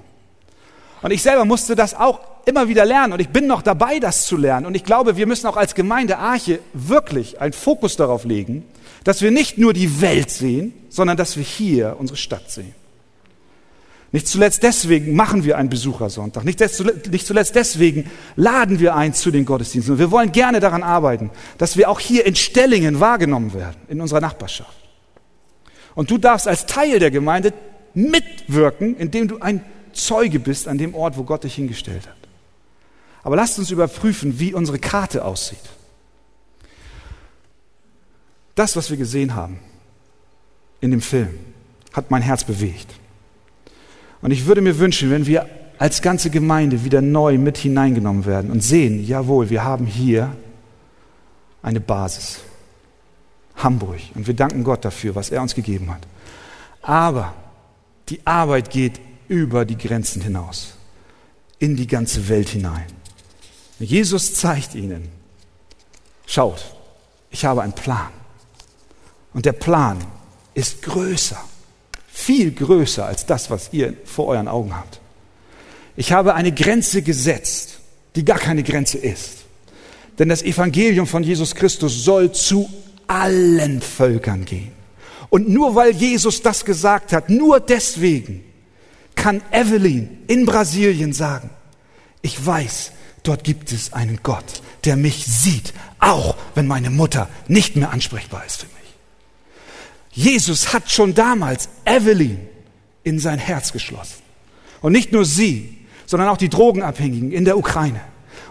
Und 1.01 1.11
ich 1.11 1.21
selber 1.21 1.45
musste 1.45 1.75
das 1.75 1.93
auch 1.93 2.19
immer 2.45 2.67
wieder 2.67 2.85
lernen 2.85 3.13
und 3.13 3.19
ich 3.19 3.29
bin 3.29 3.47
noch 3.47 3.61
dabei, 3.61 3.99
das 3.99 4.25
zu 4.25 4.35
lernen. 4.35 4.65
Und 4.65 4.75
ich 4.75 4.83
glaube, 4.83 5.17
wir 5.17 5.27
müssen 5.27 5.47
auch 5.47 5.57
als 5.57 5.75
Gemeinde 5.75 6.17
Arche 6.17 6.59
wirklich 6.73 7.39
einen 7.39 7.53
Fokus 7.53 7.95
darauf 7.95 8.25
legen, 8.25 8.65
dass 9.03 9.21
wir 9.21 9.31
nicht 9.31 9.57
nur 9.57 9.73
die 9.73 10.01
Welt 10.01 10.29
sehen, 10.29 10.73
sondern 10.89 11.15
dass 11.15 11.37
wir 11.37 11.43
hier 11.43 11.95
unsere 11.99 12.17
Stadt 12.17 12.51
sehen. 12.51 12.73
Nicht 14.11 14.27
zuletzt 14.27 14.63
deswegen 14.63 15.15
machen 15.15 15.43
wir 15.43 15.57
einen 15.57 15.69
Besuchersonntag. 15.69 16.43
Nicht, 16.43 16.59
nicht 17.11 17.27
zuletzt 17.27 17.55
deswegen 17.55 18.09
laden 18.35 18.79
wir 18.79 18.95
ein 18.95 19.13
zu 19.13 19.29
den 19.29 19.45
Gottesdiensten. 19.45 19.93
Und 19.93 19.99
wir 19.99 20.09
wollen 20.09 20.31
gerne 20.31 20.59
daran 20.59 20.81
arbeiten, 20.81 21.29
dass 21.59 21.77
wir 21.77 21.89
auch 21.89 21.99
hier 21.99 22.25
in 22.25 22.35
Stellingen 22.35 22.99
wahrgenommen 22.99 23.53
werden, 23.53 23.77
in 23.87 24.01
unserer 24.01 24.19
Nachbarschaft. 24.19 24.75
Und 25.93 26.09
du 26.09 26.17
darfst 26.17 26.47
als 26.47 26.65
Teil 26.65 26.97
der 26.97 27.11
Gemeinde 27.11 27.53
mitwirken, 27.93 28.95
indem 28.97 29.27
du 29.27 29.39
ein 29.39 29.63
Zeuge 29.93 30.39
bist 30.39 30.67
an 30.67 30.77
dem 30.77 30.95
Ort, 30.95 31.17
wo 31.17 31.23
Gott 31.23 31.43
dich 31.43 31.55
hingestellt 31.55 32.07
hat. 32.07 32.15
Aber 33.23 33.35
lasst 33.35 33.59
uns 33.59 33.71
überprüfen, 33.71 34.39
wie 34.39 34.53
unsere 34.53 34.79
Karte 34.79 35.25
aussieht. 35.25 35.59
Das, 38.55 38.75
was 38.75 38.89
wir 38.89 38.97
gesehen 38.97 39.35
haben 39.35 39.59
in 40.81 40.91
dem 40.91 41.01
Film, 41.01 41.29
hat 41.93 42.11
mein 42.11 42.21
Herz 42.21 42.43
bewegt. 42.43 42.87
Und 44.21 44.31
ich 44.31 44.45
würde 44.45 44.61
mir 44.61 44.79
wünschen, 44.79 45.11
wenn 45.11 45.25
wir 45.25 45.47
als 45.77 46.01
ganze 46.01 46.29
Gemeinde 46.29 46.83
wieder 46.83 47.01
neu 47.01 47.37
mit 47.37 47.57
hineingenommen 47.57 48.25
werden 48.25 48.51
und 48.51 48.61
sehen, 48.61 49.05
jawohl, 49.05 49.49
wir 49.49 49.63
haben 49.63 49.85
hier 49.85 50.35
eine 51.61 51.79
Basis. 51.79 52.41
Hamburg. 53.63 53.99
Und 54.15 54.27
wir 54.27 54.33
danken 54.33 54.63
Gott 54.63 54.83
dafür, 54.85 55.15
was 55.15 55.29
er 55.29 55.41
uns 55.41 55.55
gegeben 55.55 55.89
hat. 55.91 56.01
Aber 56.81 57.33
die 58.09 58.25
Arbeit 58.25 58.69
geht 58.69 58.99
über 59.27 59.65
die 59.65 59.77
Grenzen 59.77 60.21
hinaus, 60.21 60.73
in 61.59 61.75
die 61.75 61.87
ganze 61.87 62.27
Welt 62.29 62.49
hinein. 62.49 62.87
Jesus 63.79 64.33
zeigt 64.33 64.75
ihnen, 64.75 65.09
schaut, 66.25 66.75
ich 67.31 67.45
habe 67.45 67.61
einen 67.61 67.73
Plan. 67.73 68.09
Und 69.33 69.45
der 69.45 69.53
Plan 69.53 69.99
ist 70.53 70.81
größer, 70.81 71.39
viel 72.07 72.51
größer 72.51 73.05
als 73.05 73.25
das, 73.25 73.49
was 73.49 73.69
ihr 73.71 73.93
vor 74.03 74.27
euren 74.27 74.47
Augen 74.47 74.75
habt. 74.75 74.99
Ich 75.95 76.11
habe 76.11 76.33
eine 76.33 76.51
Grenze 76.51 77.01
gesetzt, 77.01 77.79
die 78.15 78.25
gar 78.25 78.39
keine 78.39 78.63
Grenze 78.63 78.97
ist. 78.97 79.45
Denn 80.17 80.29
das 80.29 80.41
Evangelium 80.41 81.07
von 81.07 81.23
Jesus 81.23 81.55
Christus 81.55 82.03
soll 82.03 82.31
zu 82.31 82.69
allen 83.07 83.81
Völkern 83.81 84.45
gehen. 84.45 84.78
Und 85.29 85.47
nur 85.49 85.75
weil 85.75 85.91
Jesus 85.91 86.41
das 86.41 86.65
gesagt 86.65 87.13
hat, 87.13 87.29
nur 87.29 87.59
deswegen 87.59 88.43
kann 89.15 89.41
Evelyn 89.51 90.23
in 90.27 90.45
Brasilien 90.45 91.13
sagen, 91.13 91.49
ich 92.21 92.43
weiß, 92.43 92.91
dort 93.23 93.43
gibt 93.43 93.71
es 93.71 93.93
einen 93.93 94.19
Gott, 94.23 94.61
der 94.85 94.95
mich 94.95 95.25
sieht, 95.25 95.73
auch 95.99 96.35
wenn 96.55 96.67
meine 96.67 96.89
Mutter 96.89 97.29
nicht 97.47 97.75
mehr 97.75 97.91
ansprechbar 97.91 98.45
ist 98.45 98.61
für 98.61 98.65
mich. 98.65 98.75
Jesus 100.11 100.73
hat 100.73 100.89
schon 100.89 101.13
damals 101.13 101.69
Evelyn 101.85 102.39
in 103.03 103.19
sein 103.19 103.39
Herz 103.39 103.71
geschlossen. 103.71 104.21
Und 104.81 104.93
nicht 104.93 105.11
nur 105.11 105.25
sie, 105.25 105.77
sondern 106.05 106.29
auch 106.29 106.37
die 106.37 106.49
Drogenabhängigen 106.49 107.31
in 107.31 107.45
der 107.45 107.57
Ukraine 107.57 108.01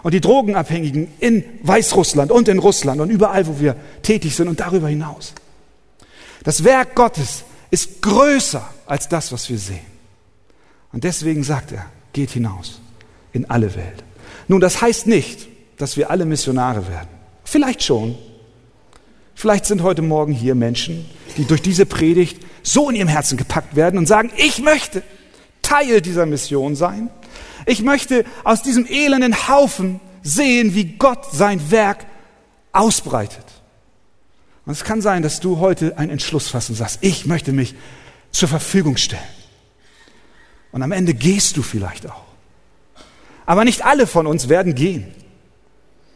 und 0.03 0.13
die 0.13 0.21
Drogenabhängigen 0.21 1.09
in 1.19 1.43
Weißrussland 1.63 2.31
und 2.31 2.47
in 2.47 2.59
Russland 2.59 3.01
und 3.01 3.09
überall, 3.09 3.47
wo 3.47 3.59
wir 3.59 3.75
tätig 4.01 4.35
sind 4.35 4.47
und 4.47 4.59
darüber 4.59 4.87
hinaus. 4.87 5.33
Das 6.43 6.63
Werk 6.63 6.95
Gottes 6.95 7.43
ist 7.71 8.01
größer 8.01 8.67
als 8.85 9.09
das, 9.09 9.31
was 9.31 9.49
wir 9.49 9.57
sehen. 9.57 9.85
Und 10.91 11.03
deswegen 11.03 11.43
sagt 11.43 11.71
er, 11.71 11.85
geht 12.13 12.31
hinaus 12.31 12.81
in 13.33 13.49
alle 13.49 13.75
Welt. 13.75 14.03
Nun, 14.47 14.59
das 14.59 14.81
heißt 14.81 15.07
nicht, 15.07 15.47
dass 15.77 15.97
wir 15.97 16.09
alle 16.09 16.25
Missionare 16.25 16.87
werden. 16.87 17.09
Vielleicht 17.43 17.83
schon. 17.83 18.17
Vielleicht 19.35 19.65
sind 19.65 19.83
heute 19.83 20.01
Morgen 20.01 20.33
hier 20.33 20.55
Menschen, 20.55 21.05
die 21.37 21.45
durch 21.45 21.61
diese 21.61 21.85
Predigt 21.85 22.43
so 22.63 22.89
in 22.89 22.95
ihrem 22.95 23.07
Herzen 23.07 23.37
gepackt 23.37 23.75
werden 23.75 23.97
und 23.97 24.07
sagen, 24.07 24.31
ich 24.35 24.59
möchte 24.59 25.03
Teil 25.61 26.01
dieser 26.01 26.25
Mission 26.25 26.75
sein. 26.75 27.09
Ich 27.65 27.81
möchte 27.81 28.25
aus 28.43 28.63
diesem 28.63 28.85
elenden 28.87 29.47
Haufen 29.47 29.99
sehen, 30.23 30.73
wie 30.73 30.85
Gott 30.97 31.31
sein 31.31 31.71
Werk 31.71 32.05
ausbreitet. 32.71 33.45
Und 34.69 34.73
es 34.73 34.83
kann 34.83 35.01
sein, 35.01 35.23
dass 35.23 35.39
du 35.39 35.57
heute 35.57 35.97
einen 35.97 36.11
Entschluss 36.11 36.47
fasst 36.47 36.75
sagst, 36.75 36.99
ich 37.01 37.25
möchte 37.25 37.53
mich 37.53 37.73
zur 38.29 38.47
Verfügung 38.47 38.97
stellen. 38.97 39.23
Und 40.71 40.83
am 40.83 40.91
Ende 40.91 41.15
gehst 41.15 41.57
du 41.57 41.63
vielleicht 41.63 42.07
auch. 42.07 42.21
Aber 43.47 43.65
nicht 43.65 43.83
alle 43.83 44.05
von 44.05 44.27
uns 44.27 44.47
werden 44.47 44.75
gehen, 44.75 45.11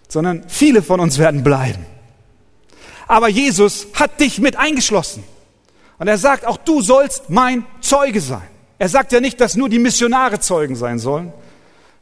sondern 0.07 0.47
viele 0.49 0.83
von 0.83 0.99
uns 0.99 1.17
werden 1.17 1.43
bleiben. 1.43 1.83
Aber 3.07 3.27
Jesus 3.27 3.87
hat 3.95 4.19
dich 4.19 4.37
mit 4.37 4.55
eingeschlossen. 4.55 5.23
Und 5.97 6.07
er 6.07 6.19
sagt, 6.19 6.45
auch 6.45 6.57
du 6.57 6.83
sollst 6.83 7.31
mein 7.31 7.65
Zeuge 7.81 8.21
sein. 8.21 8.47
Er 8.77 8.87
sagt 8.87 9.13
ja 9.13 9.19
nicht, 9.19 9.41
dass 9.41 9.55
nur 9.55 9.67
die 9.67 9.79
Missionare 9.79 10.39
Zeugen 10.39 10.75
sein 10.75 10.99
sollen, 10.99 11.33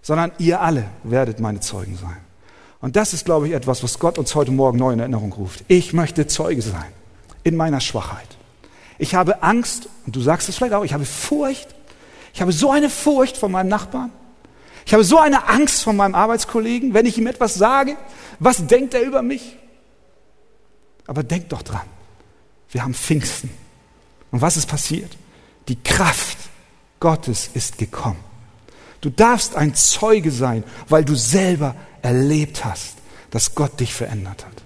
sondern 0.02 0.34
ihr 0.38 0.60
alle 0.60 0.84
werdet 1.04 1.40
meine 1.40 1.62
Zeugen 1.62 1.96
sein. 1.96 2.18
Und 2.82 2.96
das 2.96 3.14
ist, 3.14 3.26
glaube 3.26 3.48
ich, 3.48 3.54
etwas, 3.54 3.84
was 3.84 4.00
Gott 4.00 4.18
uns 4.18 4.34
heute 4.34 4.52
Morgen 4.52 4.80
neu 4.80 4.92
in 4.92 5.00
Erinnerung 5.00 5.32
ruft. 5.34 5.64
Ich 5.68 5.94
möchte 5.94 6.26
Zeuge 6.28 6.62
sein 6.62 6.92
in 7.44 7.56
meiner 7.56 7.80
Schwachheit. 7.80 8.28
Ich 8.98 9.16
habe 9.16 9.44
Angst, 9.44 9.88
und 10.06 10.16
du 10.16 10.22
sagst 10.22 10.50
es 10.50 10.58
vielleicht 10.58 10.74
auch, 10.74 10.84
ich 10.84 10.94
habe 10.94 11.06
Furcht. 11.06 11.68
Ich 12.34 12.42
habe 12.42 12.52
so 12.52 12.72
eine 12.72 12.90
Furcht 12.90 13.38
vor 13.38 13.50
meinem 13.50 13.68
Nachbarn. 13.68 14.12
Ich 14.86 14.94
habe 14.94 15.04
so 15.04 15.20
eine 15.20 15.48
Angst 15.48 15.84
vor 15.84 15.94
meinem 15.94 16.16
Arbeitskollegen, 16.16 16.94
wenn 16.94 17.06
ich 17.06 17.18
ihm 17.18 17.28
etwas 17.28 17.54
sage. 17.54 17.98
Was 18.40 18.66
denkt 18.66 18.94
er 18.94 19.02
über 19.02 19.22
mich? 19.22 19.58
Aber 21.08 21.24
denk 21.24 21.50
doch 21.50 21.62
dran, 21.62 21.86
wir 22.72 22.84
haben 22.84 22.94
Pfingsten. 22.94 23.52
Und 24.32 24.42
was 24.42 24.58
ist 24.58 24.68
passiert? 24.68 25.12
Die 25.68 25.82
Kraft 25.82 26.38
Gottes 27.00 27.50
ist 27.54 27.78
gekommen. 27.78 28.24
Du 29.02 29.10
darfst 29.10 29.56
ein 29.56 29.76
Zeuge 29.76 30.32
sein, 30.32 30.64
weil 30.88 31.04
du 31.04 31.16
selber 31.16 31.76
erlebt 32.02 32.66
hast, 32.66 32.98
dass 33.30 33.56
Gott 33.56 33.80
dich 33.80 33.94
verändert 33.94 34.46
hat. 34.46 34.64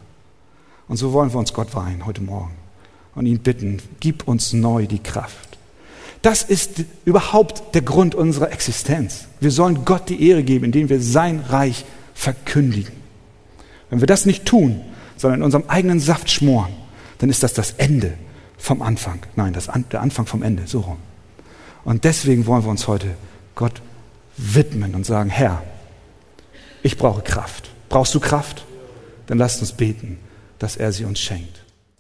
Und 0.88 0.97
so 0.97 1.13
wollen 1.13 1.31
wir 1.33 1.39
uns 1.39 1.53
Gott 1.53 1.73
weihen 1.75 2.05
heute 2.05 2.21
Morgen 2.21 2.53
und 3.15 3.25
ihn 3.25 3.39
bitten, 3.39 3.81
gib 3.99 4.27
uns 4.27 4.53
neu 4.53 4.86
die 4.86 4.99
Kraft. 4.99 5.57
Das 6.21 6.43
ist 6.43 6.83
überhaupt 7.05 7.75
der 7.75 7.81
Grund 7.81 8.15
unserer 8.15 8.51
Existenz. 8.51 9.27
Wir 9.39 9.51
sollen 9.51 9.86
Gott 9.86 10.09
die 10.09 10.27
Ehre 10.27 10.43
geben, 10.43 10.65
indem 10.65 10.89
wir 10.89 11.01
sein 11.01 11.39
Reich 11.39 11.86
verkündigen. 12.13 12.93
Wenn 13.89 13.99
wir 13.99 14.07
das 14.07 14.25
nicht 14.25 14.45
tun, 14.45 14.81
sondern 15.17 15.41
in 15.41 15.45
unserem 15.45 15.65
eigenen 15.67 15.99
Saft 15.99 16.31
schmoren, 16.31 16.73
dann 17.19 17.29
ist 17.29 17.43
das 17.43 17.53
das 17.53 17.71
Ende 17.73 18.13
vom 18.57 18.81
Anfang. 18.81 19.19
Nein, 19.36 19.53
das, 19.53 19.69
der 19.91 20.01
Anfang 20.01 20.25
vom 20.25 20.41
Ende, 20.41 20.63
so 20.65 20.79
rum. 20.81 20.97
Und 21.83 22.03
deswegen 22.03 22.47
wollen 22.47 22.63
wir 22.63 22.71
uns 22.71 22.88
heute 22.88 23.15
Gott 23.53 23.81
widmen 24.38 24.95
und 24.95 25.05
sagen, 25.05 25.29
Herr, 25.29 25.61
ich 26.86 26.97
brauche 26.99 27.23
Kraft. 27.23 27.71
Brauchst 27.89 28.13
du 28.13 28.19
Kraft? 28.19 28.63
Dann 29.25 29.39
lasst 29.39 29.59
uns 29.59 29.71
beten, 29.71 30.19
dass 30.59 30.77
er 30.77 30.91
sie 30.91 31.03
uns 31.03 31.19
schenkt. 31.19 31.64